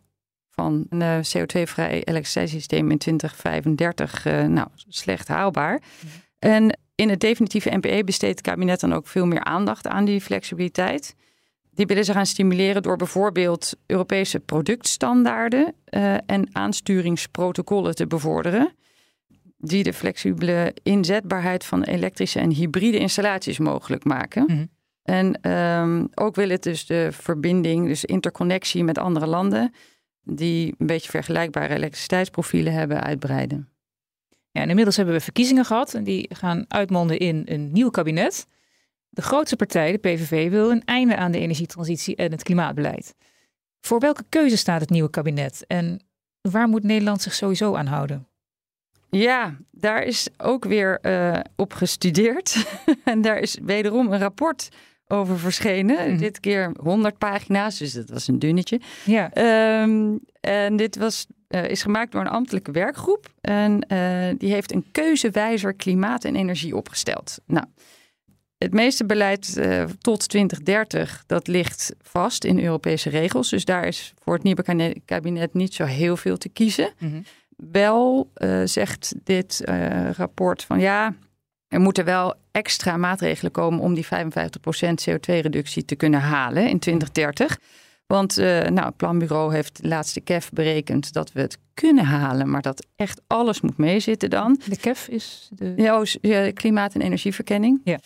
van 0.50 0.86
een 0.90 1.02
eh, 1.02 1.18
CO2-vrij 1.18 2.04
elektriciteitssysteem 2.04 2.92
in 2.92 2.98
2035 2.98 4.26
uh, 4.26 4.44
eh, 4.44 4.50
nou, 4.50 4.68
slecht 4.88 5.28
haalbaar. 5.28 5.74
Mm. 5.74 6.10
En 6.40 6.80
in 6.96 7.10
het 7.10 7.20
definitieve 7.20 7.78
NPE 7.78 8.04
besteedt 8.04 8.38
het 8.38 8.48
kabinet 8.48 8.80
dan 8.80 8.94
ook 8.94 9.08
veel 9.08 9.26
meer 9.26 9.44
aandacht 9.44 9.88
aan 9.88 10.06
die 10.06 10.22
flexibiliteit. 10.22 11.16
Die 11.76 11.86
willen 11.86 12.06
ze 12.06 12.14
gaan 12.14 12.26
stimuleren 12.26 12.82
door 12.82 12.98
bijvoorbeeld 12.98 13.74
Europese 13.86 14.40
productstandaarden 14.40 15.74
uh, 15.90 16.14
en 16.14 16.50
aansturingsprotocollen 16.52 17.96
te 17.96 18.08
bevorderen. 18.08 18.74
Die 19.58 19.84
de 19.84 19.94
flexibele 19.94 20.76
inzetbaarheid 20.84 21.66
van 21.66 21.84
elektrische 21.84 22.40
en 22.40 22.52
hybride 22.52 22.98
installaties 22.98 23.60
mogelijk 23.60 24.04
maken. 24.04 24.44
Mhm. 24.44 24.66
En 25.04 25.42
ehm, 25.42 26.06
ook 26.14 26.36
wil 26.36 26.50
het 26.50 26.64
dus 26.64 26.86
de 26.86 27.08
verbinding, 27.12 27.88
dus 27.88 28.06
interconnectie 28.06 28.84
met 28.84 28.98
andere 28.98 29.28
landen, 29.28 29.74
die 30.22 30.76
een 30.78 30.88
beetje 30.88 31.10
vergelijkbare 31.10 31.74
elektriciteitsprofielen 31.74 32.74
hebben, 32.74 33.04
uitbreiden. 33.04 33.70
Ja, 34.52 34.62
en 34.62 34.70
inmiddels 34.70 34.96
hebben 34.96 35.16
we 35.16 35.22
verkiezingen 35.22 35.66
gehad 35.66 35.94
en 35.94 36.04
die 36.04 36.30
gaan 36.34 36.66
uitmonden 36.68 37.18
in 37.18 37.42
een 37.46 37.72
nieuw 37.72 37.90
kabinet. 37.90 38.48
De 39.16 39.22
grootste 39.22 39.56
partij, 39.56 39.92
de 39.92 39.98
PVV, 39.98 40.50
wil 40.50 40.72
een 40.72 40.84
einde 40.86 41.16
aan 41.16 41.32
de 41.32 41.40
energietransitie 41.40 42.16
en 42.16 42.32
het 42.32 42.44
klimaatbeleid. 42.44 43.16
Voor 43.82 44.00
welke 44.00 44.24
keuze 44.30 44.58
staat 44.58 44.82
het 44.82 44.90
nieuwe 44.90 45.10
kabinet 45.10 45.64
en 45.68 46.04
waar 46.42 46.68
moet 46.68 46.84
Nederland 46.84 47.22
zich 47.22 47.34
sowieso 47.34 47.76
aan 47.76 47.86
houden? 47.86 48.28
Ja, 49.10 49.58
daar 49.72 50.04
is 50.04 50.28
ook 50.38 50.66
weer 50.66 51.00
uh, 51.02 51.40
op 51.56 51.74
gestudeerd. 51.74 52.66
en 53.04 53.22
daar 53.22 53.38
is 53.38 53.58
wederom 53.62 54.12
een 54.12 54.20
rapport 54.20 54.70
over 55.08 55.40
verschenen. 55.40 56.10
Mhm. 56.10 56.18
Dit 56.18 56.40
keer 56.40 56.72
100 56.80 57.18
pagina's, 57.18 57.78
dus 57.78 57.94
dat 57.94 58.10
was 58.10 58.28
een 58.28 58.40
dunnetje. 58.40 58.80
Ja. 59.06 59.32
Um, 59.82 60.20
en 60.42 60.76
dit 60.76 60.98
was, 60.98 61.26
uh, 61.50 61.70
is 61.70 61.82
gemaakt 61.82 62.12
door 62.12 62.22
een 62.22 62.28
ambtelijke 62.28 62.72
werkgroep. 62.72 63.34
En 63.42 63.86
uh, 63.88 64.28
die 64.38 64.52
heeft 64.52 64.74
een 64.74 64.86
keuzewijzer 64.92 65.74
klimaat 65.74 66.24
en 66.24 66.36
energie 66.36 66.76
opgesteld. 66.76 67.38
Nou, 67.46 67.66
het 68.66 68.74
meeste 68.74 69.06
beleid 69.06 69.56
uh, 69.58 69.84
tot 70.00 70.30
2030, 70.30 71.24
dat 71.26 71.48
ligt 71.48 71.94
vast 72.02 72.44
in 72.44 72.64
Europese 72.64 73.10
regels. 73.10 73.50
Dus 73.50 73.66
daar 73.66 73.88
is 73.88 74.14
voor 74.24 74.34
het 74.34 74.44
nieuwe 74.44 74.96
kabinet 75.06 75.54
niet 75.54 75.74
zo 75.74 75.84
heel 75.84 76.18
veel 76.18 76.38
te 76.38 76.50
kiezen. 76.50 76.94
Mm 77.00 77.24
Wel 77.72 78.32
zegt 78.64 79.14
dit 79.24 79.62
rapport 80.16 80.64
van 80.64 80.80
ja, 80.80 81.16
er 81.68 81.80
moeten 81.80 82.06
wel 82.06 82.34
extra 82.52 82.98
maatregelen 82.98 83.52
komen 83.52 83.80
om 83.80 83.94
die 83.94 84.06
55% 84.06 84.10
CO2-reductie 85.10 85.86
te 85.86 85.96
kunnen 85.96 86.20
halen 86.20 86.70
in 86.70 86.80
2030. 86.80 87.58
Want 88.08 88.40
uh, 88.40 88.46
nou, 88.46 88.86
het 88.86 88.98
planbureau 88.98 89.54
heeft 89.54 89.82
de 89.82 89.88
laatste 89.88 90.22
KEF 90.22 90.50
berekend 90.52 91.14
dat 91.14 91.32
we 91.32 91.42
het 91.42 91.58
kunnen 91.74 92.06
halen, 92.06 92.50
maar 92.50 92.62
dat 92.62 92.86
echt 92.96 93.22
alles 93.28 93.62
moet 93.62 93.78
meezitten 93.78 94.30
dan. 94.30 94.60
De 94.66 94.78
KEF 94.78 95.08
is 95.08 95.50
de. 95.52 95.74
Ja, 95.76 96.00
oh, 96.00 96.54
klimaat- 96.54 96.94
en 96.94 97.02
energieverkenning. 97.02 97.82
Ja. 97.84 98.00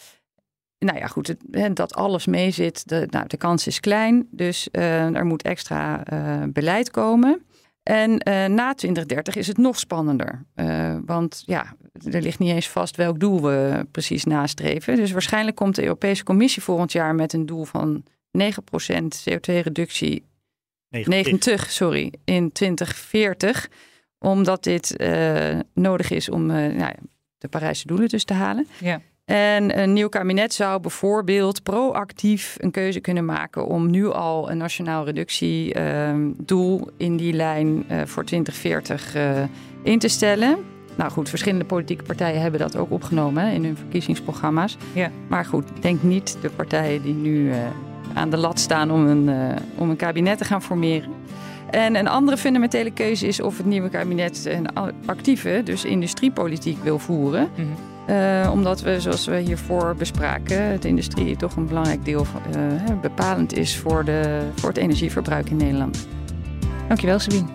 Nou 0.80 0.98
ja, 0.98 1.08
goed, 1.08 1.28
het, 1.28 1.76
dat 1.76 1.94
alles 1.96 2.26
meezit, 2.26 2.88
de, 2.88 3.08
nou, 3.10 3.28
de 3.28 3.38
kans 3.38 3.68
is 3.68 3.80
klein. 3.80 4.28
Dus 4.32 4.68
uh, 4.72 5.16
er 5.16 5.26
moet 5.26 5.42
extra 5.42 6.04
uh, 6.14 6.44
beleid 6.54 6.92
komen. 6.92 7.46
En 7.84 8.12
uh, 8.12 8.46
na 8.46 8.74
2030 8.74 9.36
is 9.36 9.48
het 9.48 9.58
nog 9.58 9.80
spannender. 9.80 10.46
Want 11.06 11.44
ja, 11.46 11.76
er 12.12 12.22
ligt 12.22 12.40
niet 12.40 12.52
eens 12.52 12.70
vast 12.70 12.96
welk 12.96 13.20
doel 13.20 13.42
we 13.42 13.88
precies 13.92 14.24
nastreven. 14.24 14.96
Dus 14.96 15.12
waarschijnlijk 15.12 15.56
komt 15.56 15.76
de 15.76 15.84
Europese 15.84 16.24
Commissie 16.24 16.64
volgend 16.64 16.92
jaar 16.92 17.16
met 17.16 17.34
een 17.34 17.46
doel 17.46 17.66
van 17.66 18.04
9% 18.38 18.44
CO2-reductie. 19.30 20.24
90, 20.90 21.72
sorry, 21.72 22.14
in 22.24 22.52
2040. 22.52 23.70
Omdat 24.20 24.64
dit 24.64 24.96
nodig 25.74 26.12
is 26.12 26.30
om 26.30 26.46
nou, 26.46 26.94
de 27.38 27.48
Parijse 27.48 27.88
doelen 27.88 28.10
dus 28.10 28.24
te 28.24 28.34
halen. 28.34 28.68
Ja. 28.80 29.02
En 29.30 29.80
een 29.80 29.94
nieuw 29.94 30.10
kabinet 30.10 30.54
zou 30.54 30.80
bijvoorbeeld 30.80 31.64
proactief 31.64 32.56
een 32.60 32.72
keuze 32.72 33.00
kunnen 33.00 33.26
maken 33.26 33.66
om 33.66 33.90
nu 33.90 34.08
al 34.08 34.52
een 34.52 34.58
nationaal 34.58 35.06
reductiedoel 35.06 36.88
in 36.98 37.18
die 37.18 37.34
lijn 37.34 37.86
uh, 37.92 38.02
voor 38.06 38.26
2040 38.26 39.16
uh, 39.16 39.32
in 39.84 40.00
te 40.00 40.08
stellen. 40.08 40.58
Nou 40.96 41.12
goed, 41.12 41.30
verschillende 41.30 41.66
politieke 41.66 42.04
partijen 42.04 42.42
hebben 42.42 42.60
dat 42.60 42.78
ook 42.78 42.92
opgenomen 42.92 43.44
hè, 43.44 43.54
in 43.54 43.64
hun 43.64 43.78
verkiezingsprogramma's. 43.78 44.78
Ja. 44.94 45.12
Maar 45.28 45.46
goed, 45.46 45.66
denk 45.80 46.04
niet 46.04 46.38
de 46.42 46.50
partijen 46.50 47.02
die 47.02 47.14
nu 47.14 47.48
uh, 47.48 47.56
aan 48.14 48.30
de 48.30 48.38
lat 48.38 48.60
staan 48.60 48.92
om 48.92 49.08
een, 49.08 49.30
om 49.76 49.90
een 49.90 49.96
kabinet 49.96 50.38
te 50.38 50.46
gaan 50.46 50.64
formeren. 50.64 51.10
En 51.70 51.96
een 51.96 52.08
andere 52.08 52.38
fundamentele 52.38 52.92
keuze 52.92 53.28
is 53.28 53.42
of 53.42 53.58
het 53.58 53.66
nieuwe 53.66 53.90
kabinet 53.90 54.46
een 54.46 54.68
actieve, 55.06 55.62
dus 55.64 55.86
industriepolitiek 55.86 56.84
wil 56.84 57.00
voeren. 57.00 57.50
Mm 57.56 57.66
-hmm. 57.66 57.89
Uh, 58.10 58.50
omdat 58.52 58.82
we, 58.82 59.02
zoals 59.02 59.26
we 59.26 59.38
hiervoor 59.38 59.96
bespraken, 59.96 60.64
het 60.64 60.86
industrie 60.86 61.36
toch 61.36 61.56
een 61.56 61.68
belangrijk 61.68 62.06
deel 62.06 62.26
uh, 62.56 63.00
bepalend 63.02 63.58
is 63.58 63.78
voor, 63.78 64.06
de, 64.06 64.42
voor 64.56 64.70
het 64.70 64.78
energieverbruik 64.78 65.50
in 65.50 65.58
Nederland. 65.58 66.08
Dankjewel, 66.88 67.20
Sabine. 67.20 67.48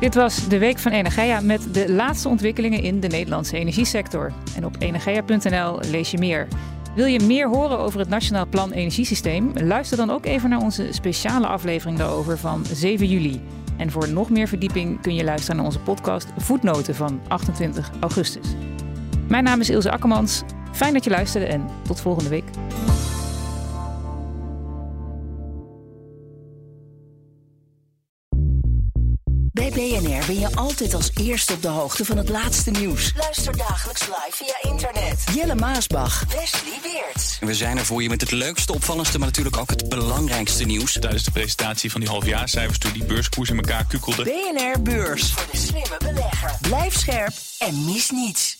Dit 0.00 0.14
was 0.14 0.48
de 0.48 0.58
Week 0.58 0.78
van 0.78 0.92
Energia 0.92 1.40
met 1.40 1.74
de 1.74 1.92
laatste 1.92 2.28
ontwikkelingen 2.28 2.82
in 2.82 3.00
de 3.00 3.08
Nederlandse 3.08 3.56
energiesector. 3.56 4.32
En 4.56 4.64
op 4.64 4.76
energia.nl 4.78 5.78
lees 5.90 6.10
je 6.10 6.18
meer. 6.18 6.48
Wil 6.94 7.06
je 7.06 7.20
meer 7.20 7.48
horen 7.48 7.78
over 7.78 7.98
het 7.98 8.08
Nationaal 8.08 8.46
Plan 8.46 8.72
Energiesysteem? 8.72 9.52
Luister 9.54 9.96
dan 9.96 10.10
ook 10.10 10.26
even 10.26 10.50
naar 10.50 10.60
onze 10.60 10.88
speciale 10.90 11.46
aflevering 11.46 11.98
daarover 11.98 12.38
van 12.38 12.64
7 12.72 13.06
juli. 13.06 13.40
En 13.76 13.90
voor 13.90 14.08
nog 14.08 14.30
meer 14.30 14.48
verdieping 14.48 15.00
kun 15.00 15.14
je 15.14 15.24
luisteren 15.24 15.56
naar 15.56 15.64
onze 15.64 15.80
podcast 15.80 16.28
Voetnoten 16.36 16.94
van 16.94 17.20
28 17.28 17.90
augustus. 18.00 18.46
Mijn 19.30 19.44
naam 19.44 19.60
is 19.60 19.70
Ilse 19.70 19.90
Akkermans. 19.90 20.42
Fijn 20.72 20.92
dat 20.92 21.04
je 21.04 21.10
luisterde 21.10 21.46
en 21.46 21.68
tot 21.86 22.00
volgende 22.00 22.30
week. 22.30 22.44
Bij 29.52 29.70
BNR 29.70 30.26
ben 30.26 30.38
je 30.38 30.48
altijd 30.54 30.94
als 30.94 31.10
eerste 31.14 31.52
op 31.52 31.62
de 31.62 31.68
hoogte 31.68 32.04
van 32.04 32.16
het 32.16 32.28
laatste 32.28 32.70
nieuws. 32.70 33.12
Luister 33.16 33.56
dagelijks 33.56 34.00
live 34.00 34.30
via 34.30 34.70
internet. 34.70 35.24
Jelle 35.34 35.54
Maasbach. 35.54 36.24
Wesley 36.24 36.78
Weert. 36.82 37.38
We 37.40 37.54
zijn 37.54 37.78
er 37.78 37.84
voor 37.84 38.02
je 38.02 38.08
met 38.08 38.20
het 38.20 38.30
leukste, 38.30 38.72
opvallendste, 38.72 39.18
maar 39.18 39.26
natuurlijk 39.26 39.56
ook 39.56 39.70
het 39.70 39.88
belangrijkste 39.88 40.64
nieuws. 40.64 40.92
Tijdens 40.92 41.24
de 41.24 41.30
presentatie 41.30 41.90
van 41.90 42.00
die 42.00 42.08
halfjaarcijfers 42.08 42.78
toen 42.78 42.92
die 42.92 43.04
beurskoers 43.04 43.50
in 43.50 43.56
elkaar 43.56 43.84
kukkelde. 43.84 44.22
BNR 44.22 44.82
Beurs. 44.82 45.32
Voor 45.32 45.50
de 45.50 45.58
slimme 45.58 45.96
belegger. 45.98 46.52
Blijf 46.60 46.98
scherp 46.98 47.32
en 47.58 47.84
mis 47.84 48.10
niets. 48.10 48.58